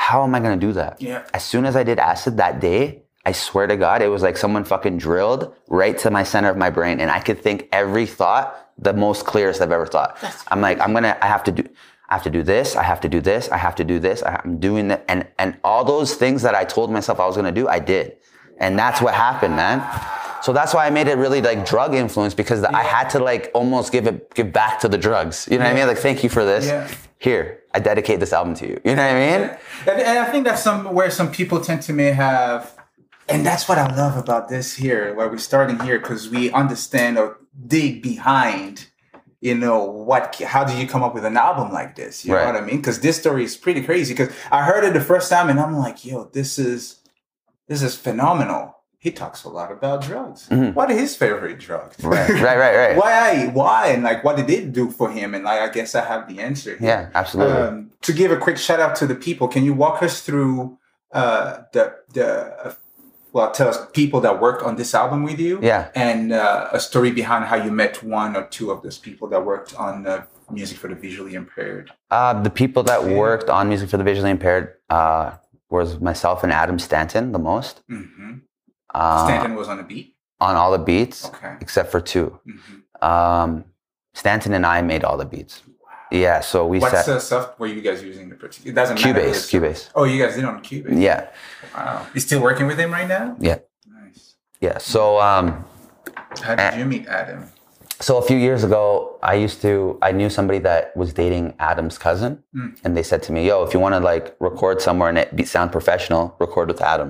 [0.01, 0.99] how am I going to do that?
[0.99, 1.23] Yeah.
[1.31, 4.35] As soon as I did acid that day, I swear to God, it was like
[4.35, 8.07] someone fucking drilled right to my center of my brain and I could think every
[8.07, 10.17] thought the most clearest I've ever thought.
[10.47, 11.63] I'm like, I'm going to, I have to do,
[12.09, 12.75] I have to do this.
[12.75, 13.49] I have to do this.
[13.49, 14.23] I have to do this.
[14.23, 15.05] I'm doing that.
[15.07, 17.77] And, and all those things that I told myself I was going to do, I
[17.77, 18.17] did.
[18.57, 19.79] And that's what happened, man.
[20.41, 23.51] So that's why I made it really like drug influence because I had to like
[23.53, 25.47] almost give it, give back to the drugs.
[25.49, 25.85] You know what I mean?
[25.85, 26.65] Like, thank you for this.
[26.65, 26.89] Yeah.
[27.19, 28.81] Here, I dedicate this album to you.
[28.83, 29.49] You know what I mean?
[29.87, 32.75] And, and I think that's some where some people tend to may have,
[33.29, 37.17] and that's what I love about this here, where we're starting here, because we understand
[37.17, 38.87] or dig behind,
[39.39, 42.25] you know, what, how do you come up with an album like this?
[42.25, 42.45] You Right.
[42.45, 42.77] know what I mean?
[42.77, 44.13] Because this story is pretty crazy.
[44.13, 46.99] Because I heard it the first time, and I'm like, yo, this is,
[47.67, 48.75] this is phenomenal.
[49.05, 50.47] He talks a lot about drugs.
[50.77, 51.97] What are his favorite drugs?
[51.97, 52.07] Mm-hmm.
[52.07, 52.97] Right, right, right, right.
[53.03, 53.47] why?
[53.51, 53.87] Why?
[53.87, 55.33] And like, what did it do for him?
[55.33, 56.77] And like, I guess I have the answer.
[56.77, 56.87] Here.
[56.87, 57.55] Yeah, absolutely.
[57.61, 60.77] Um, to give a quick shout out to the people, can you walk us through
[61.11, 62.27] uh, the the
[62.67, 62.73] uh,
[63.33, 65.89] well, tell us people that worked on this album with you, Yeah.
[65.95, 69.43] and uh, a story behind how you met one or two of those people that
[69.45, 71.91] worked on the music for the visually impaired.
[72.11, 75.31] Uh, the people that worked on music for the visually impaired uh,
[75.71, 77.81] was myself and Adam Stanton the most.
[77.89, 78.33] hmm
[78.93, 80.15] Uh, Stanton was on the beat.
[80.39, 81.55] on all the beats Okay.
[81.61, 82.39] except for two.
[82.45, 83.65] hmm Um,
[84.13, 85.63] Stanton and I made all the beats.
[86.11, 88.65] Yeah, so we What's set the software you guys using to produce?
[88.65, 89.19] It doesn't matter.
[89.19, 89.89] Cubase, It's- Cubase.
[89.95, 91.01] Oh, you guys did on Cubase.
[91.01, 91.27] Yeah,
[91.75, 92.05] Wow.
[92.13, 93.35] You still working with him right now?
[93.39, 94.35] yeah, Nice.
[94.59, 94.77] yeah.
[94.77, 95.63] So um,
[96.41, 97.45] How did you meet Adam?
[98.01, 101.97] so a few years ago, I used to I knew somebody that was dating Adam's
[101.97, 102.43] cousin,
[102.83, 105.33] and they said to me, "Yo, if you want to like record somewhere and it
[105.35, 107.09] be, sound professional, record with Adam."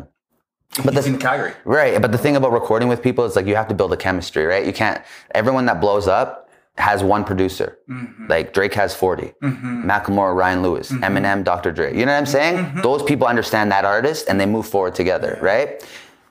[0.84, 1.54] But He's in Calgary.
[1.66, 3.98] Right, but the thing about recording with people is like you have to build a
[3.98, 4.66] chemistry, right?
[4.66, 5.02] You can't.
[5.36, 7.78] Everyone that blows up has one producer.
[7.90, 8.28] Mm-hmm.
[8.28, 9.90] Like Drake has 40, mm-hmm.
[9.90, 11.04] Macklemore, Ryan Lewis, mm-hmm.
[11.04, 11.72] Eminem, Dr.
[11.72, 11.92] Dre.
[11.98, 12.82] You know what I'm saying?
[12.82, 15.86] Those people understand that artist and they move forward together, right?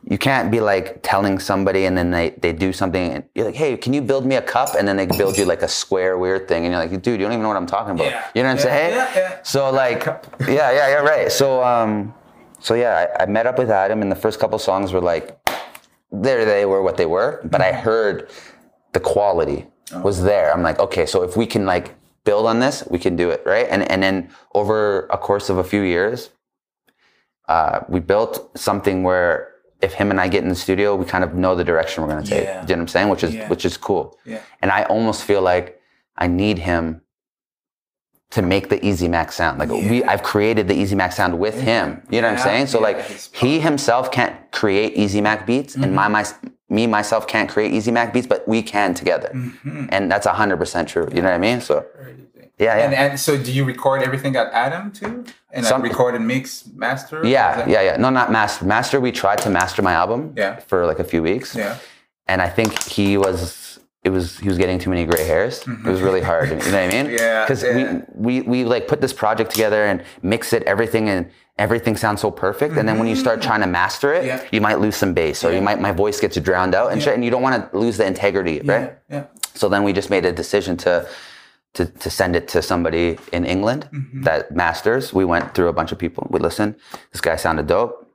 [0.08, 3.54] You can't be like telling somebody and then they, they do something and you're like,
[3.54, 4.74] hey, can you build me a cup?
[4.74, 7.26] And then they build you like a square weird thing and you're like, dude, you
[7.26, 8.06] don't even know what I'm talking about.
[8.06, 8.26] Yeah.
[8.34, 8.94] You know what I'm Yeah, saying?
[8.94, 9.42] yeah, yeah.
[9.42, 10.06] So like,
[10.40, 11.30] yeah, yeah, yeah, right.
[11.30, 12.14] So um,
[12.60, 15.38] so yeah, I, I met up with Adam, and the first couple songs were like,
[16.12, 18.28] there they were what they were, but I heard
[18.92, 19.66] the quality
[20.02, 20.52] was there.
[20.52, 21.94] I'm like, okay, so if we can like
[22.24, 23.66] build on this, we can do it, right?
[23.70, 26.30] And and then over a course of a few years,
[27.48, 29.48] uh, we built something where
[29.80, 32.10] if him and I get in the studio, we kind of know the direction we're
[32.10, 32.44] going to take.
[32.44, 32.60] Yeah.
[32.62, 33.08] You know what I'm saying?
[33.08, 33.48] Which is Yeah.
[33.48, 34.18] which is cool.
[34.24, 34.40] Yeah.
[34.60, 35.80] And I almost feel like
[36.16, 37.00] I need him
[38.30, 39.58] to make the Easy Mac sound.
[39.58, 42.00] Like we, I've created the Easy Mac sound with him.
[42.10, 42.66] You know what I'm saying?
[42.68, 46.46] So yeah, like he himself can't create Easy Mac beats, and my, mm-hmm.
[46.46, 49.86] my me myself can't create Easy Mac beats, but we can together, mm-hmm.
[49.90, 51.08] and that's hundred percent true.
[51.12, 51.60] You know what I mean?
[51.60, 51.84] So
[52.60, 52.84] yeah, yeah.
[52.84, 55.24] And, and so do you record everything at Adam too?
[55.50, 57.26] And Some- like record and mix, master?
[57.26, 57.96] yeah, yeah, yeah.
[57.96, 58.64] No, not master.
[58.64, 59.00] Master.
[59.00, 60.34] We tried to master my album.
[60.36, 60.60] Yeah.
[60.60, 61.56] For like a few weeks.
[61.56, 61.78] Yeah.
[62.28, 63.59] And I think he was.
[64.02, 65.62] It was he was getting too many gray hairs.
[65.66, 66.48] It was really hard.
[66.48, 67.06] You know what I mean?
[67.06, 67.16] Mm-hmm.
[67.24, 68.00] Yeah, Because yeah.
[68.14, 72.22] we, we we like put this project together and mix it everything and everything sounds
[72.22, 72.76] so perfect.
[72.78, 74.42] And then when you start trying to master it, Mm-hmm.
[74.44, 74.48] Yeah.
[74.52, 77.14] you might lose some bass or you might my voice gets drowned out and shit.
[77.14, 78.96] And you don't want to lose the integrity, right?
[79.10, 79.16] Yeah.
[79.16, 79.24] Yeah.
[79.54, 81.06] So then we just made a decision to
[81.74, 84.22] to, to send it to somebody in England Mm-hmm.
[84.22, 85.12] that masters.
[85.12, 86.26] We went through a bunch of people.
[86.30, 86.74] We listened.
[87.12, 88.09] This guy sounded dope.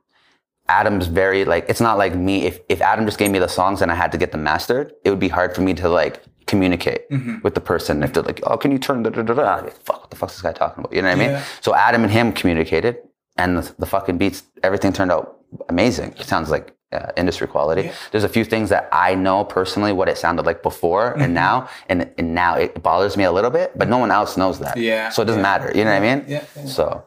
[0.68, 2.44] Adam's very like it's not like me.
[2.46, 4.92] If if Adam just gave me the songs and I had to get them mastered,
[5.04, 7.36] it would be hard for me to like communicate Mm-hmm.
[7.42, 8.02] with the person.
[8.02, 9.54] If they're like, oh, can you turn da da da da?
[9.64, 10.92] Like, Fuck, what the fuck's this guy talking about?
[10.92, 11.42] You know what I mean?
[11.60, 12.98] So Adam and him communicated,
[13.36, 16.14] and the, the fucking beats, everything turned out amazing.
[16.18, 17.90] It sounds like uh, industry quality.
[18.12, 21.22] There's a few things that I know personally what it sounded like before Mm-hmm.
[21.22, 24.36] and now, and and now it bothers me a little bit, but no one else
[24.36, 24.76] knows that.
[24.76, 25.72] Yeah, So it doesn't yeah, matter.
[25.76, 26.24] You know what I mean?
[26.28, 26.64] yeah, yeah.
[26.66, 27.06] So.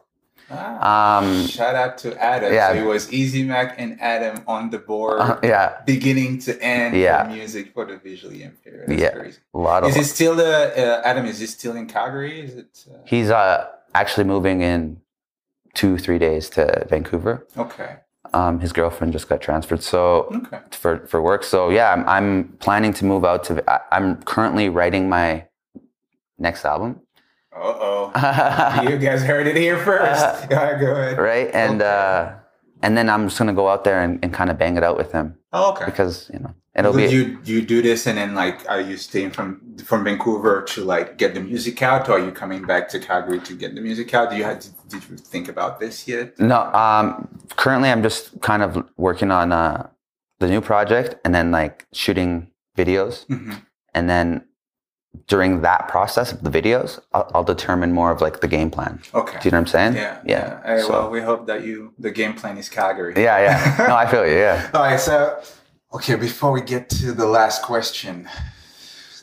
[0.52, 1.18] Ah.
[1.20, 2.54] Um, Shout out to Adam.
[2.54, 2.74] Yeah.
[2.74, 6.96] So it was Easy Mac and Adam on the board, uh, yeah, beginning to end.
[6.96, 7.24] Yeah.
[7.26, 8.88] for music for the visually impaired.
[8.88, 9.38] That's yeah, crazy.
[9.54, 9.90] a lot of.
[9.90, 11.26] Is it still the uh, Adam?
[11.26, 12.42] Is he still in Calgary?
[12.42, 15.02] Is it uh, He's uh actually moving in
[15.74, 17.46] two three days to Vancouver.
[17.58, 17.98] okay?
[18.34, 20.60] Um, his girlfriend just got transferred, so Okay.
[20.72, 21.44] for for work.
[21.44, 23.64] So yeah, I'm, I'm planning to move out to.
[23.70, 25.46] I, I'm currently writing my
[26.38, 27.02] next album.
[27.60, 27.76] Uh
[28.14, 28.84] oh.
[28.90, 30.48] you guys heard it here first.
[30.52, 31.18] Yeah, go ahead.
[31.18, 31.50] right?
[31.54, 32.34] And uh,
[32.82, 34.98] and then I'm just gonna go out there and, and kind of bang it out
[34.98, 35.86] with him Oh, okay.
[35.86, 37.08] because you know it'll be.
[37.08, 41.18] you you do this and then like are you staying from from Vancouver to like
[41.18, 44.14] get the music out or are you coming back to Calgary to get the music
[44.14, 44.30] out?
[44.32, 46.40] Do you have did you think about this yet?
[46.40, 49.88] no, um, currently I'm just kind of working on uh,
[50.40, 53.62] the new project and then like shooting videos, Mhm.
[53.94, 54.46] and then
[55.28, 59.02] during that process of the videos, I'll, I'll determine more of like the game plan.
[59.14, 59.38] Okay.
[59.40, 59.96] Do you know what I'm saying?
[59.96, 60.22] Yeah.
[60.26, 60.62] yeah.
[60.64, 63.14] Hey, So- well, we hope that you the game plan is Calgary.
[63.16, 63.86] yeah, yeah.
[63.88, 64.38] No, I feel you.
[64.38, 64.70] Yeah.
[64.74, 65.00] All right.
[65.00, 65.42] So,
[65.94, 68.30] okay, before we get to the last question,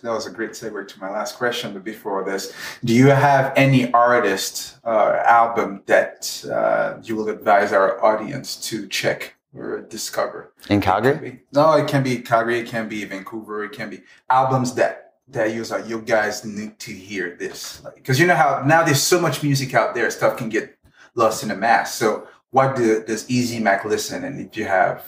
[0.03, 1.73] that was a great segue to my last question.
[1.73, 2.53] But before this,
[2.85, 8.87] do you have any artist uh, album that uh, you will advise our audience to
[8.89, 10.53] check or discover?
[10.69, 11.31] In It Calgary.
[11.31, 15.06] be- No, it can be Calgary, it can be Vancouver, it can be albums that
[15.29, 17.83] that use like you guys need to hear this.
[17.95, 20.79] Because you know how now there's so much music out there, stuff can get
[21.15, 21.95] lost in the mass.
[21.95, 24.25] So what do, does Easy Mac listen?
[24.25, 25.05] And if you have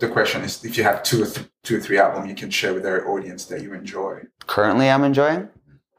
[0.00, 2.50] the question is if you have two or th- two or three albums you can
[2.50, 4.22] share with our audience that you enjoy.
[4.46, 5.48] Currently, I'm enjoying.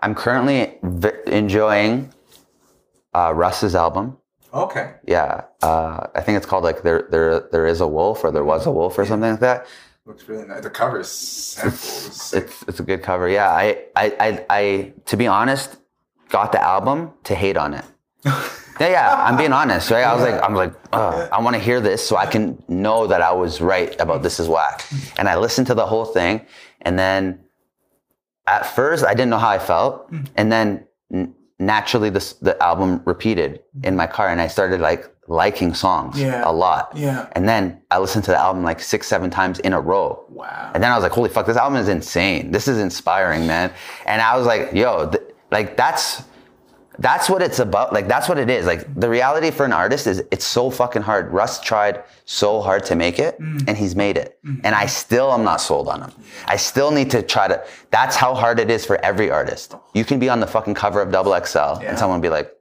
[0.02, 2.12] I'm currently v- enjoying
[3.14, 4.18] uh, Russ's album.
[4.54, 4.96] Okay.
[5.08, 8.44] Yeah, uh, I think it's called like there there there is a wolf or there
[8.44, 9.68] was a wolf or something like that.
[10.06, 10.62] Looks really nice.
[10.62, 11.10] The cover is
[11.64, 12.34] is.
[12.34, 13.30] It's it's a good cover.
[13.30, 15.78] Yeah, I I I, I to be honest,
[16.30, 17.86] got the album to hate on it.
[18.80, 20.04] Yeah, yeah, I'm being honest, right?
[20.04, 23.22] I was like, I'm like, I want to hear this so I can know that
[23.22, 24.84] I was right about this is whack.
[25.18, 26.42] And I listened to the whole thing,
[26.82, 27.40] and then
[28.48, 30.88] at first I didn't know how I felt, and then
[31.60, 36.42] naturally this the album repeated in my car, and I started like liking songs Yeah.
[36.46, 36.92] a lot.
[36.96, 37.28] Yeah.
[37.34, 40.26] And then I listened to the album like six, seven times in a row.
[40.30, 40.72] Wow.
[40.74, 42.52] And then I was like, holy fuck, this album is insane.
[42.52, 43.72] This is inspiring, man.
[44.06, 46.24] And I was like, yo, th- like that's
[47.00, 47.92] That's what it's about.
[47.92, 48.68] Like that's what it is.
[48.68, 51.32] Like the reality for an artist is it's so fucking hard.
[51.32, 53.68] Russ tried so hard to make it Mm.
[53.68, 54.38] and he's made it.
[54.64, 56.12] And I still am not sold on him.
[56.46, 59.74] I still need to try to that's how hard it is for every artist.
[59.96, 61.90] You can be on the fucking cover of Double XL Yeah.
[61.90, 62.52] and someone be like,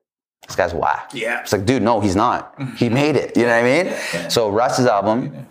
[0.46, 1.10] this guy's whack.
[1.14, 1.40] Yeah.
[1.40, 2.54] It's like, dude, no, he's not.
[2.76, 3.36] He made it.
[3.36, 4.30] You know what I mean?
[4.30, 5.46] So Russ's album.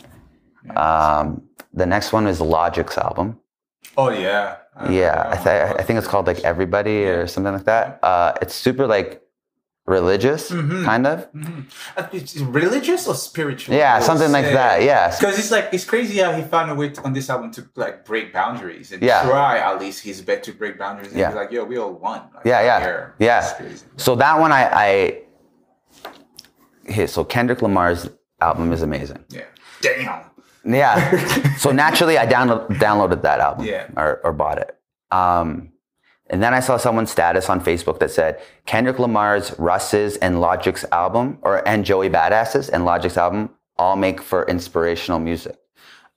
[0.75, 3.39] Um, the next one is Logic's album.
[3.97, 4.57] Oh yeah.
[4.75, 7.99] Uh, Yeah, I, th- I think it's called like Everybody or something like that.
[8.03, 9.20] Uh, it's super like
[9.91, 11.27] religious, kind of.
[11.97, 13.75] Uh, It's religious or spiritual?
[13.75, 14.81] Yeah, something like that.
[14.83, 17.51] Yeah, Because it's like it's crazy how he found a way to, on this album
[17.57, 19.23] to like break boundaries and Yeah.
[19.23, 21.11] try at least his best to break boundaries.
[21.11, 21.27] And Yeah.
[21.29, 22.19] he's like, yo, we all won.
[22.35, 23.13] Like, yeah, yeah, here.
[23.19, 23.41] yeah.
[23.97, 24.87] So that one, I, I
[26.89, 29.23] okay, so Kendrick Lamar's album is amazing.
[29.29, 29.43] Yeah.
[29.81, 30.21] Damn.
[30.63, 31.55] Yeah.
[31.57, 33.87] so naturally, I download, downloaded that album Yeah.
[33.97, 34.77] or, or bought it.
[35.11, 35.70] Um,
[36.31, 40.85] and then I saw someone's status on Facebook that said Kendrick Lamar's, Russ's, and Logic's
[40.91, 45.57] album, or and Joey Badass's and Logic's album all make for inspirational music.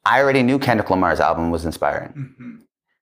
[0.04, 2.10] I already knew Kendrick Lamar's album was inspiring.
[2.10, 2.54] Mm-hmm.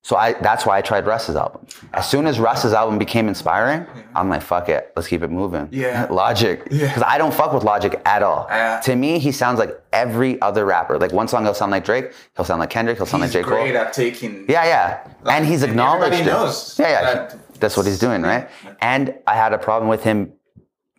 [0.04, 1.64] So I, that's why I tried Russ's album.
[1.94, 3.86] As soon as Russ's album became inspiring,
[4.16, 5.68] I'm like, fuck it, let's keep it moving.
[5.70, 6.08] Yeah.
[6.10, 6.60] Logic.
[6.72, 6.88] Yeah.
[6.88, 8.48] Because I don't fuck with Logic at all.
[8.50, 10.98] Uh, to me, he sounds like every other rapper.
[10.98, 13.42] Like one song he'll sound like Drake, he'll sound like Kendrick, he'll sound like J.
[13.42, 13.50] Cole.
[13.52, 14.44] great at taking.
[14.48, 15.08] Yeah, yeah.
[15.30, 16.26] and he's and acknowledged it.
[16.26, 17.02] yeah, yeah.
[17.02, 18.48] that- That's what he's doing, right?
[18.80, 20.32] And I had a problem with him.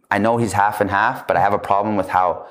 [0.09, 2.47] I know he's half and half, but I have a problem with how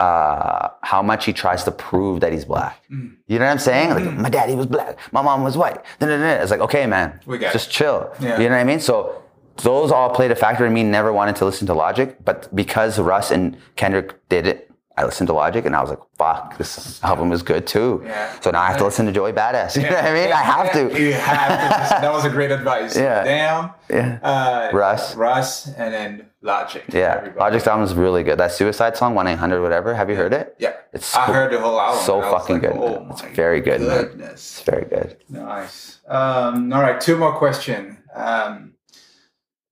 [0.00, 2.82] uh, how much he tries to prove that he's black.
[2.90, 3.16] Mm.
[3.26, 3.90] You know what I'm saying?
[3.90, 5.78] Like, my daddy was black, my mom was white.
[6.00, 7.72] It's like, okay, man, We got just it.
[7.72, 8.12] chill.
[8.20, 8.38] Yeah.
[8.40, 8.80] You know what I mean?
[8.80, 9.22] So
[9.62, 12.98] those all played a factor in me never wanting to listen to Logic, but because
[12.98, 17.02] Russ and Kendrick did it, I listened to Logic and I was like, fuck, this
[17.02, 18.02] album is good too.
[18.04, 18.38] Yeah.
[18.40, 19.74] So now I have to listen to Joey Badass.
[19.82, 20.32] You know what I mean?
[20.32, 21.00] I have to.
[21.02, 21.48] You have
[21.88, 22.00] to.
[22.00, 22.96] That was a great advice.
[22.96, 23.24] Yeah.
[23.24, 23.70] Damn.
[23.90, 24.18] Yeah.
[24.22, 25.16] Uh, Russ.
[25.16, 26.84] Russ, and then Logic.
[26.92, 27.40] Yeah, Everybody.
[27.40, 28.38] Logic's album is really good.
[28.38, 29.94] That Suicide song, one eight hundred, whatever.
[29.94, 30.54] Have you heard it?
[30.58, 30.74] Yeah.
[30.92, 32.02] It's I heard the whole album.
[32.04, 33.10] so and I was fucking like, good, Oh man.
[33.10, 34.02] It's very good, man.
[34.04, 34.58] goodness.
[34.58, 35.16] It's very good.
[35.28, 35.98] Nice.
[36.06, 37.96] Um, all right, two more questions.
[38.14, 38.73] Um,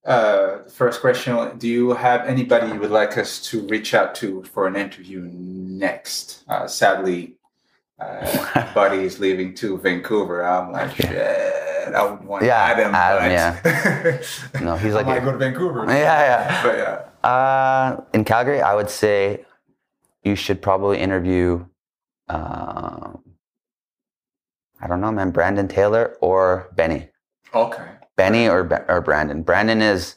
[0.04, 4.42] uh, first question: Do you have anybody you would like us to reach out to
[4.44, 6.44] for an interview next?
[6.48, 7.36] Uh, sadly,
[8.00, 10.44] uh, Buddy is leaving to Vancouver.
[10.44, 11.94] I'm like, shit.
[11.94, 12.94] I would want Yeah, Adam.
[12.94, 15.84] Adam, but No, he's I like, might go to Vancouver.
[15.86, 16.62] yeah, yeah.
[16.62, 17.28] But yeah.
[17.28, 19.44] Uh, in Calgary, I would say
[20.22, 21.64] you should probably interview.
[22.28, 23.20] Um,
[24.80, 27.08] I don't know, man, Brandon Taylor or Benny.
[27.54, 27.84] Okay.
[28.16, 29.42] Benny or or Brandon.
[29.42, 30.16] Brandon is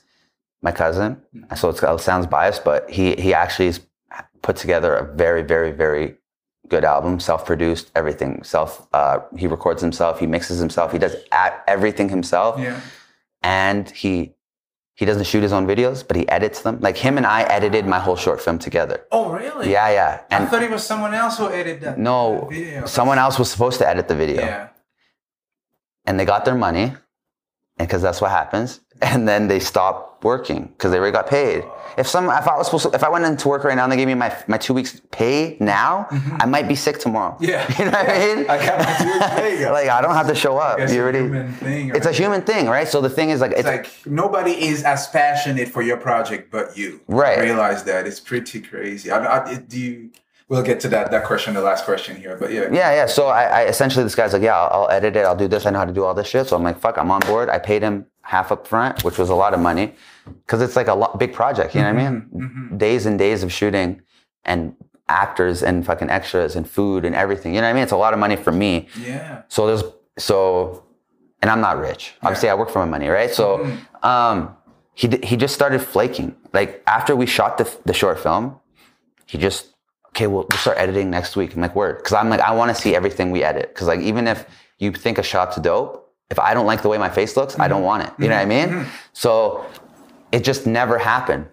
[0.61, 1.21] my cousin,
[1.55, 3.79] so it's, it sounds biased, but he he actually has
[4.41, 6.15] put together a very very very
[6.67, 8.87] good album, self produced, everything self.
[8.93, 11.15] Uh, he records himself, he mixes himself, he does
[11.67, 12.79] everything himself, Yeah.
[13.43, 14.33] and he
[14.95, 16.79] he doesn't shoot his own videos, but he edits them.
[16.79, 19.05] Like him and I edited my whole short film together.
[19.11, 19.69] Oh, really?
[19.71, 21.99] Yeah, yeah, I thought it was someone else who edited that.
[21.99, 22.85] no, that video.
[22.85, 24.41] someone else was supposed to edit the video.
[24.41, 24.69] Yeah.
[26.05, 26.93] and they got their money,
[27.77, 31.63] and because that's what happens, and then they stop working because they already got paid.
[31.97, 33.91] If some, if I was supposed to, if I went into work right now and
[33.91, 36.07] they gave me my my two weeks pay now,
[36.39, 37.33] I might be sick tomorrow.
[37.35, 37.43] Mm-hmm.
[37.43, 37.75] Yeah.
[37.79, 38.49] you know what I mean.
[38.49, 40.79] I got my two weeks pay, like I don't have to show up.
[40.79, 41.19] It's You a already.
[41.19, 41.89] human thing.
[41.95, 42.17] It's a right?
[42.17, 42.87] human thing, right?
[42.87, 46.51] So the thing is, like, it's, It's like nobody is as passionate for your project
[46.51, 47.01] but you.
[47.07, 47.39] Right.
[47.39, 49.09] I realize that it's pretty crazy.
[49.11, 50.11] I, I, do you?
[50.47, 52.37] We'll get to that that question, the last question here.
[52.37, 53.05] But yeah, Yeah, yeah.
[53.07, 55.25] So I, I essentially this guy's like, yeah, I'll, I'll edit it.
[55.25, 55.65] I'll do this.
[55.65, 56.47] I know how to do all this shit.
[56.47, 57.49] So I'm like, fuck, I'm on board.
[57.49, 60.87] I paid him half up front, which was a lot of money, because it's like
[60.87, 61.73] a lot, big project.
[61.73, 62.21] You know what I mean?
[62.21, 62.77] Mm-hmm, mm-hmm.
[62.77, 64.01] Days and days of shooting,
[64.43, 64.75] and
[65.07, 67.53] actors and fucking extras and food and everything.
[67.53, 67.83] You know what I mean?
[67.83, 68.87] It's a lot of money for me.
[68.99, 69.83] yeah, So there's
[70.17, 70.85] so,
[71.41, 72.13] and I'm not rich.
[72.21, 73.31] Obviously, I work for my money, right?
[73.33, 74.05] So, mm-hmm.
[74.05, 74.55] um,
[74.93, 76.35] he he just started flaking.
[76.53, 78.59] Like after we shot the the short film,
[79.25, 79.74] he just
[80.15, 81.53] okay, we'll, we'll start editing next week.
[81.53, 83.73] I'm like, word, because I'm like, I want to see everything we edit.
[83.73, 84.45] Because like even if
[84.79, 87.67] you think a shot's dope, if I don't like the way my face looks, I
[87.67, 87.85] don't mm-hmm.
[87.85, 88.13] want it.
[88.17, 88.73] You know what I mm-hmm.
[88.75, 88.83] mean?
[88.83, 88.95] Mm-hmm.
[89.13, 89.65] So
[90.31, 91.47] it just never happened.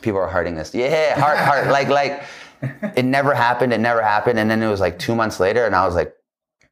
[0.00, 0.74] People are hurting this.
[0.74, 1.68] Yeah, heart, heart.
[1.68, 2.24] like, like
[2.96, 3.72] it never happened.
[3.72, 4.38] It never happened.
[4.38, 6.14] And then it was like two months later, and I was like,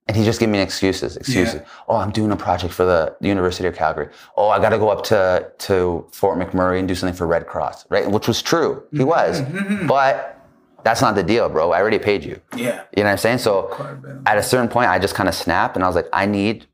[0.08, 1.60] and he just gave me excuses, excuses.
[1.60, 1.66] Yeah.
[1.88, 4.08] Oh, I'm doing a project for the University of Calgary.
[4.36, 7.46] Oh, I got to go up to to Fort McMurray and do something for Red
[7.46, 8.10] Cross, right?
[8.10, 8.82] Which was true.
[8.90, 9.42] He was,
[9.86, 10.41] but
[10.84, 11.72] that's not the deal, bro.
[11.72, 12.40] I already paid you.
[12.56, 12.84] yeah.
[12.96, 13.38] You know what I'm saying?
[13.38, 14.16] So Quite a bit.
[14.26, 16.66] at a certain point, I just kind of snapped and I was like, I need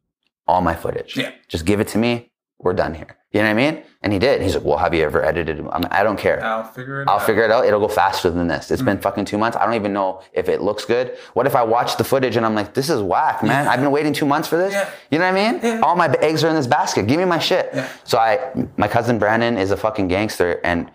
[0.47, 1.17] all my footage.
[1.17, 1.33] Yeah.
[1.49, 2.31] Just give it to me.
[2.59, 3.17] We're done here.
[3.33, 3.83] You know what I mean?
[4.03, 4.41] And he did.
[4.41, 5.59] He's like, well, have you ever edited?
[5.61, 6.43] I'm like, I don't care.
[6.43, 7.27] I'll figure it I'll out.
[7.27, 7.67] figure it out.
[7.67, 8.71] It'll go faster than this.
[8.71, 8.87] It's Mm.
[8.87, 9.57] been fucking two months.
[9.57, 11.17] I don't even know if it looks good.
[11.35, 13.69] What if I watch the footage and I'm like, this is whack, man.
[13.69, 14.73] I've been waiting two months for this.
[14.73, 14.89] Yeah.
[15.11, 15.61] You know what I mean?
[15.63, 15.81] Yeah.
[15.83, 17.07] All my eggs are in this basket.
[17.07, 17.69] Give me my shit.
[17.75, 17.89] Yeah.
[18.05, 18.39] So I,
[18.79, 20.91] my cousin Brandon is a fucking gangster, and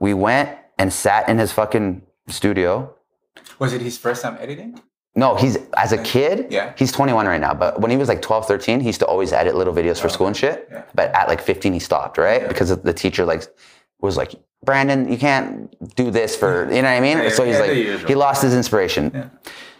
[0.00, 2.94] we went and sat in his fucking studio.
[3.58, 4.80] Was it his first time editing?
[5.14, 6.48] No, he's as a kid.
[6.50, 6.74] Yeah.
[6.76, 9.32] He's 21 right now, but when he was like 12, 13, he used to always
[9.32, 10.68] edit little videos for oh, school and shit.
[10.70, 10.82] Yeah.
[10.94, 12.46] But at like 15, he stopped, right?
[12.46, 13.44] Because the teacher like
[14.00, 17.18] was like, Brandon, you can't do this for, you know what I mean?
[17.18, 19.10] Yeah, so he's like, he lost his inspiration.
[19.14, 19.28] Yeah.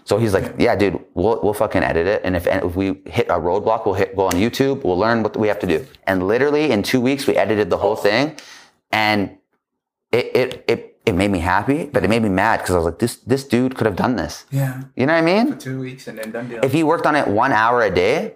[0.04, 2.22] So he's like, yeah, dude, we'll, we'll fucking edit it.
[2.24, 5.36] And if, if we hit a roadblock, we'll hit, go on YouTube, we'll learn what
[5.36, 5.84] we have to do.
[6.04, 8.36] And literally in two weeks, we edited the whole thing.
[8.92, 9.36] And
[10.12, 12.84] it, it, it, it made me happy, but it made me mad because I was
[12.86, 14.44] like, this, this dude could have done this.
[14.50, 14.82] Yeah.
[14.96, 15.52] You know what I mean?
[15.52, 16.64] For Two weeks and then done deal.
[16.64, 18.34] if he worked on it one hour a day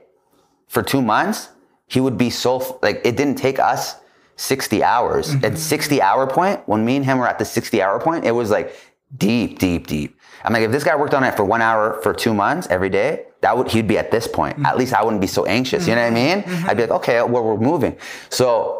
[0.68, 1.48] for two months,
[1.88, 3.96] he would be so like it didn't take us
[4.37, 5.35] 60 hours.
[5.35, 5.44] Mm-hmm.
[5.44, 8.30] At 60 hour point, when me and him were at the 60 hour point, it
[8.30, 8.74] was like
[9.16, 10.16] deep, deep, deep.
[10.44, 12.88] I'm like, if this guy worked on it for one hour for two months every
[12.88, 14.56] day, that would he'd be at this point.
[14.56, 14.66] Mm-hmm.
[14.66, 15.88] At least I wouldn't be so anxious.
[15.88, 16.42] You know what I mean?
[16.42, 16.70] Mm-hmm.
[16.70, 17.96] I'd be like, okay, well, we're moving.
[18.28, 18.80] So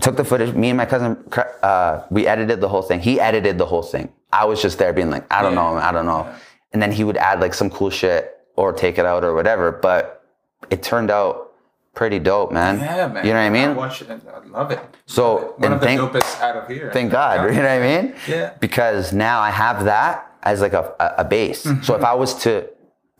[0.00, 0.54] took the footage.
[0.54, 1.16] Me and my cousin,
[1.62, 3.00] uh, we edited the whole thing.
[3.00, 4.12] He edited the whole thing.
[4.32, 5.62] I was just there being like, I don't Yeah.
[5.62, 6.26] know, I don't know.
[6.72, 9.70] And then he would add like some cool shit or take it out or whatever.
[9.72, 10.24] But
[10.70, 11.52] it turned out
[11.94, 12.80] pretty dope, man.
[12.80, 13.24] yeah, man.
[13.24, 13.68] You know what I mean?
[13.68, 14.10] I watch it.
[14.10, 14.80] I love it.
[15.06, 15.58] So, Love it.
[15.60, 16.90] one of the thank- dopest out of here.
[16.92, 17.48] Thank God.
[17.54, 18.14] You know what I mean?
[18.26, 18.54] Yeah.
[18.58, 21.64] Because now I have that as like a, a, a base.
[21.64, 21.82] Mm-hmm.
[21.82, 22.68] So if I was to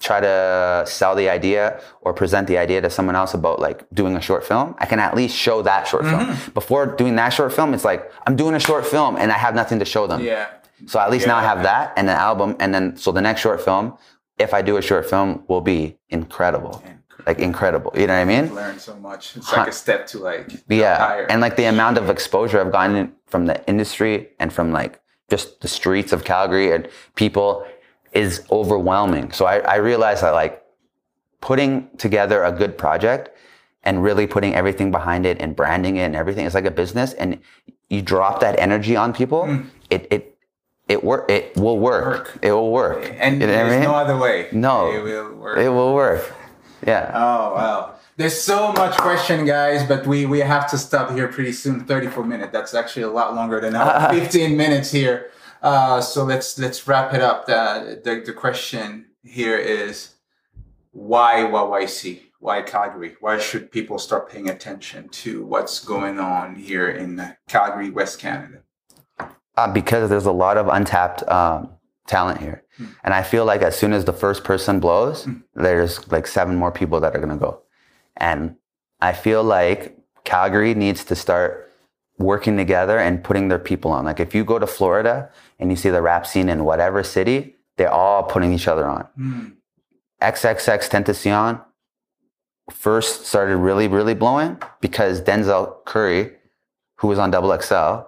[0.05, 4.14] try to sell the idea or present the idea to someone else about like doing
[4.17, 6.33] a short film, I can at least show that short Mm-hmm.
[6.35, 6.53] film.
[6.61, 9.55] Before doing that short film, it's like I'm doing a short film and I have
[9.55, 10.21] nothing to show them.
[10.23, 10.47] Yeah.
[10.87, 13.40] So at least now I have that and an album, and then so the next
[13.40, 13.97] short film,
[14.38, 16.75] if I do a short film, will be incredible,
[17.27, 17.90] like incredible.
[17.95, 18.55] You know what I mean?
[18.55, 19.23] Learn so much.
[19.37, 21.27] It's like a step to like Yeah, higher.
[21.31, 25.47] and like the amount of exposure I've gotten from the industry and from like just
[25.62, 26.83] the streets of Calgary and
[27.14, 27.64] people
[28.14, 29.33] is overwhelming.
[29.33, 30.62] So I, I realized that like
[31.40, 33.31] putting together a good project
[33.83, 37.12] and really putting everything behind it and branding it and everything is like a business
[37.14, 37.38] and
[37.90, 39.68] you drop that energy on people, hmm.
[39.90, 40.38] it it
[40.88, 42.05] it work it will work.
[42.07, 42.38] Work.
[42.42, 43.14] It will work.
[43.18, 43.83] and You know what I there's mean?
[43.83, 44.48] no other way.
[44.53, 44.92] No.
[44.92, 45.59] It will work.
[45.59, 46.33] It will work.
[46.87, 47.11] Yeah.
[47.14, 47.94] Oh wow.
[48.16, 51.85] There's so much question, guys, but we we have to stop here pretty soon.
[51.85, 52.53] 34 minutes.
[52.53, 55.31] That's actually a lot longer than our 15 minutes here.
[55.64, 57.46] Uh, so let's let's wrap it up.
[57.46, 60.11] The, the the question here is
[60.92, 62.20] why YYC?
[62.38, 63.16] Why Calgary?
[63.20, 68.59] Why should people start paying attention to what's going on here in Calgary, West Canada?
[69.57, 71.70] Uh, because there's a lot of untapped um,
[72.07, 72.62] talent here.
[73.05, 76.72] And I feel like as soon as the first person blows, there's like seven more
[76.72, 77.62] people that are going to go.
[78.16, 78.57] And
[79.00, 81.72] I feel like Calgary needs to start
[82.18, 84.05] working together and putting their people on.
[84.05, 87.57] Like if you go to Florida and you see the rap scene in whatever city,
[87.77, 89.07] they're all putting each other on.
[89.17, 89.47] Hmm.
[90.23, 91.62] XXXTentacion
[92.71, 96.33] first started really, really blowing because Denzel Curry,
[96.97, 98.07] who was on Double XL,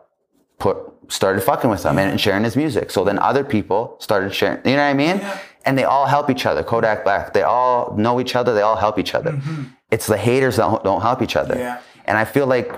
[0.58, 0.78] put
[1.08, 2.90] started fucking with him and sharing his music.
[2.90, 4.58] So then other people started sharing.
[4.64, 5.20] You know what I mean?
[5.64, 6.62] And they all help each other.
[6.62, 7.32] Kodak Black.
[7.32, 8.54] They all know each other.
[8.54, 9.32] They all help each other.
[9.32, 9.64] Mm-hmm.
[9.90, 11.56] It's the haters that don't help each other.
[11.56, 11.80] Yeah.
[12.06, 12.72] And I feel like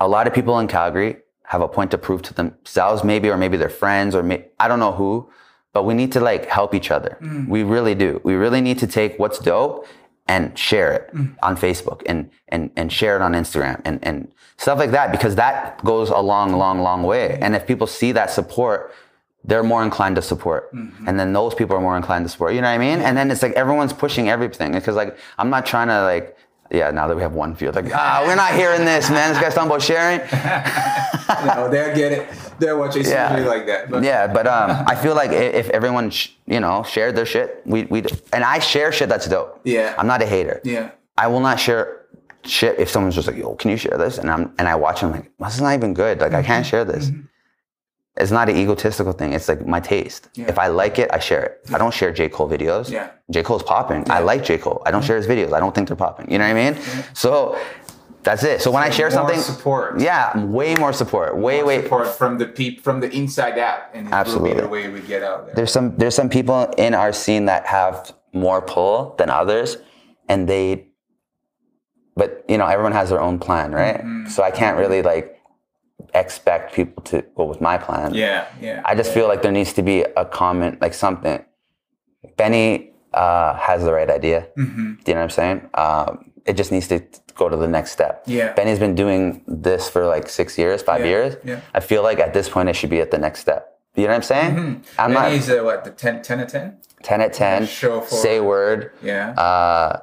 [0.00, 1.18] a lot of people in Calgary
[1.52, 4.68] have a point to prove to themselves, maybe, or maybe their friends, or may, I
[4.68, 5.28] don't know who.
[5.74, 7.18] But we need to like help each other.
[7.20, 7.46] Mm.
[7.46, 8.20] We really do.
[8.24, 9.86] We really need to take what's dope
[10.26, 11.34] and share it mm.
[11.42, 15.34] on Facebook and, and, and share it on Instagram and, and stuff like that because
[15.34, 17.28] that goes a long, long, long way.
[17.28, 17.42] Mm.
[17.42, 18.94] And if people see that support,
[19.44, 20.74] they're more inclined to support.
[20.74, 21.06] Mm-hmm.
[21.08, 22.54] And then those people are more inclined to support.
[22.54, 23.00] You know what I mean?
[23.00, 26.36] And then it's like everyone's pushing everything because like I'm not trying to like,
[26.72, 29.32] yeah, now that we have one field, like, ah, we're not hearing this, man.
[29.32, 30.20] This guy's talking about sharing.
[31.40, 32.28] you know, they'll get it.
[32.58, 33.36] They'll watch it Yeah.
[33.46, 33.90] like that.
[33.90, 37.62] But Yeah, but um, I feel like if everyone, sh- you know, shared their shit,
[37.66, 39.60] we we and I share shit that's dope.
[39.64, 39.94] Yeah.
[39.98, 40.60] I'm not a hater.
[40.64, 40.90] yeah.
[41.18, 42.06] I will not share
[42.44, 45.00] shit if someone's just like, "Yo, can you share this?" And I'm and I watch
[45.02, 46.20] them like, "This is not even good.
[46.20, 47.10] Like, I can't share this."
[48.16, 49.32] It's not an egotistical thing.
[49.32, 50.28] It's like my taste.
[50.34, 50.46] Yeah.
[50.48, 51.60] If I like it, I share it.
[51.74, 52.90] I don't share J Cole videos.
[52.90, 53.10] Yeah.
[53.30, 54.08] J Cole's popping.
[54.10, 54.82] I like J Cole.
[54.84, 55.52] I don't share his videos.
[55.54, 56.30] I don't think they're popping.
[56.30, 56.76] You know what I mean?
[57.14, 57.58] So
[58.22, 58.60] that's it.
[58.60, 59.98] So when I share more something, support.
[59.98, 61.36] yeah, way more support.
[61.36, 61.82] Way, way.
[61.82, 64.60] support from the peep from the inside out, and Absolutely.
[64.60, 65.54] the way we get out there.
[65.54, 69.76] there's some there's some people in our scene that have more pull than others
[70.28, 70.86] and they
[72.16, 74.28] but you know everyone has their own plan right Mm-hmm.
[74.28, 75.38] so i can't really like
[76.14, 78.82] expect people to go with my plan yeah, yeah.
[78.84, 81.42] i just feel like there needs to be a comment like something
[82.36, 84.94] benny uh, has the right idea Mm-hmm.
[85.04, 87.02] do you know what i'm saying um, it just needs to
[87.36, 88.24] go to the next step.
[88.26, 88.52] Yeah.
[88.52, 91.36] Benny's been doing this for like six years, five Yeah, years.
[91.44, 91.60] yeah.
[91.72, 93.78] I feel like at this point it should be at the next step.
[93.94, 94.58] You know what I'm saying?
[94.98, 96.78] I'm And not uh, what the 10, 10 of 10?
[97.02, 99.30] 10 at 10, Show for- say word, Yeah.
[99.30, 100.00] uh,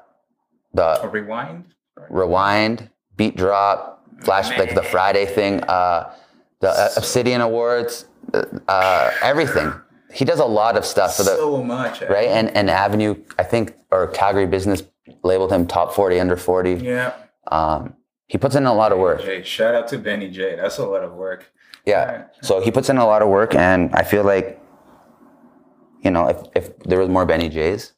[0.73, 1.65] the rewind?
[2.09, 6.11] rewind, beat drop, flash, like the Friday thing, uh,
[6.59, 8.05] the uh, Obsidian Awards,
[8.67, 9.71] uh, everything.
[10.11, 12.01] He does a lot of stuff for the so much.
[12.01, 12.07] eh?
[12.07, 13.15] right and and Avenue.
[13.37, 14.81] I think or Calgary Business
[15.23, 16.73] labeled him top forty under forty.
[16.73, 17.13] Yeah.
[17.51, 17.93] Um,
[18.27, 19.21] he puts in a lot of work.
[19.21, 20.55] Jay, shout out to Benny J.
[20.55, 21.51] That's a lot of work.
[21.85, 22.25] Yeah.
[22.41, 24.59] So he puts in a lot of work, and I feel like,
[26.03, 27.93] you know, if if there was more Benny J's,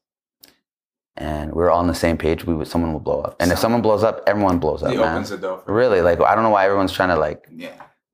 [1.18, 3.36] and we were all on the same page, we would someone would blow up.
[3.40, 5.14] And if someone blows up, everyone blows up, He man.
[5.14, 7.70] opens the door for Really, like I don't know why everyone's trying to like Yeah.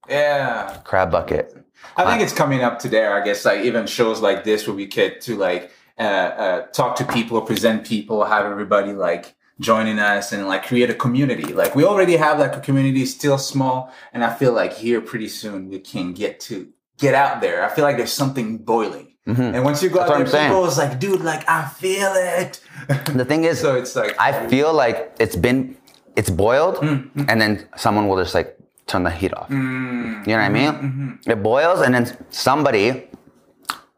[0.10, 0.78] Yeah.
[0.84, 1.54] crab bucket.
[1.96, 3.06] I think it's coming up today.
[3.06, 6.96] I guess like even shows like this where we get to like uh, uh, talk
[6.98, 11.54] to people, present people, have everybody like joining us and like create a community.
[11.54, 15.28] Like we already have like a community, still small, and I feel like here pretty
[15.28, 16.70] soon we can get to
[17.00, 17.64] get out there.
[17.66, 20.08] I feel like there's something boiling, and once you go Mm-hmm.
[20.08, 20.50] That's out there, saying.
[20.52, 22.62] people is like, dude, like I feel it.
[23.22, 25.76] The thing is, so it's like I feel like it's been
[26.16, 27.26] it's boiled, Mm-hmm.
[27.30, 28.58] and then someone will just like
[28.88, 29.50] turn the heat off.
[29.50, 30.30] Mm-hmm.
[30.30, 31.20] You know what I mean?
[31.28, 33.10] It boils, and then somebody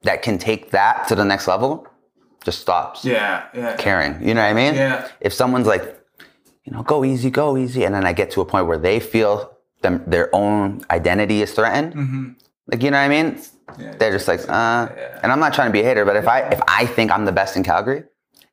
[0.04, 1.86] that can take that to the next level
[2.46, 3.76] just stops yeah, yeah.
[3.76, 4.14] caring.
[4.26, 4.74] You know what I mean?
[4.74, 5.08] Yeah.
[5.20, 5.84] If someone's like,
[6.64, 9.00] you know, go easy, go easy, and then I get to a point where they
[9.00, 9.52] feel
[9.82, 12.36] them their own identity is threatened.
[12.72, 13.40] Like you know what I mean?
[13.98, 14.88] They're just like, uh.
[15.24, 17.26] And I'm not trying to be a hater, but if I if I think I'm
[17.26, 18.04] the best in Calgary,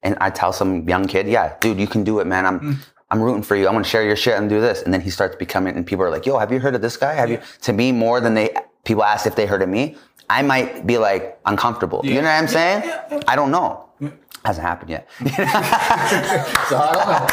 [0.03, 2.47] and I tell some young kid, yeah, dude, you can do it, man.
[2.47, 2.79] I'm
[3.11, 3.67] I'm rooting for you.
[3.69, 4.83] I'm gonna share your shit and do this.
[4.83, 6.97] And then he starts becoming, and people are like, yo, have you heard of this
[6.97, 7.15] guy?
[7.15, 7.41] Have you?
[7.63, 8.55] To me, more than they
[8.85, 9.97] people ask if they heard of me,
[10.31, 12.01] I might be like uncomfortable.
[12.05, 12.83] You know what I'm saying?
[13.29, 13.83] I don't know.
[14.45, 15.09] Hasn't happened yet.
[15.19, 17.27] So I don't know.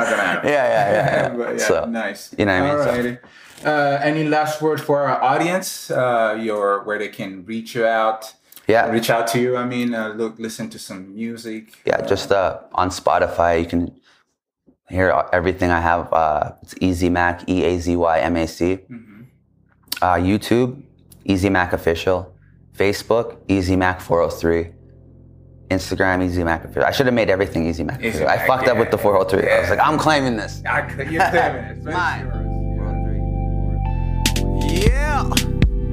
[0.00, 0.48] Not gonna happen.
[0.48, 1.28] Yeah, yeah, yeah.
[1.36, 2.34] But yeah, So, nice.
[2.38, 2.84] you know what I mean?
[2.84, 3.18] So- Alrighty.
[3.64, 5.90] Uh, any last word for our audience?
[5.90, 8.32] Uh, your where they can reach you out.
[8.66, 8.88] Yeah.
[8.90, 9.56] Reach out to you.
[9.56, 11.78] I mean, uh, look, listen to some music.
[11.84, 14.00] Yeah, just uh, on Spotify, you can
[14.88, 16.12] hear everything I have.
[16.12, 18.78] Uh, it's Eazy Mac, E A Z Y M A C.
[20.00, 20.82] Uh, YouTube,
[21.26, 22.32] Eazy Mac Official.
[22.76, 24.72] Facebook, Eazy Mac 403.
[25.70, 26.84] Instagram, Eazy Mac Official.
[26.84, 27.98] I should have made everything Eazy Mac.
[28.00, 28.28] Easy Official.
[28.28, 29.50] I Mac, fucked up with the 403.
[29.50, 30.62] I was like, I'm claiming this.
[30.64, 31.76] I, you're claiming it.
[31.76, 32.26] It's Mine.
[32.26, 32.39] yours.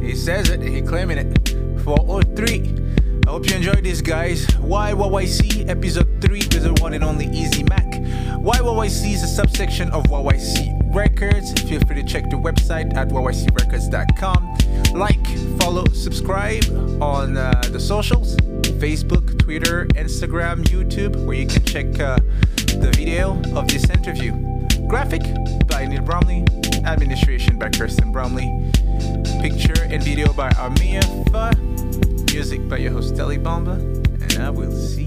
[0.08, 0.62] He says it.
[0.62, 1.50] He claiming it.
[1.84, 3.24] 403.
[3.28, 4.46] I hope you enjoyed this, guys.
[4.46, 7.84] YYYC episode 3 with the one and only Eazy Mac.
[8.42, 11.52] YYYC is a subsection of YYC Records.
[11.64, 14.58] Feel free to check the website at yycrecords.com.
[14.98, 16.64] Like, follow, subscribe
[17.02, 18.38] on uh, the socials
[18.80, 22.18] Facebook, Twitter, Instagram, YouTube, where you can check uh,
[22.80, 24.32] the video of this interview.
[24.88, 25.24] Graphic
[25.68, 26.46] by Neil Bromley.
[26.86, 28.72] Administration by Kirsten Bromley.
[29.42, 31.04] Picture and video by Armia.
[32.34, 33.74] Music by your host Telly Bomba.
[33.74, 35.07] And I will see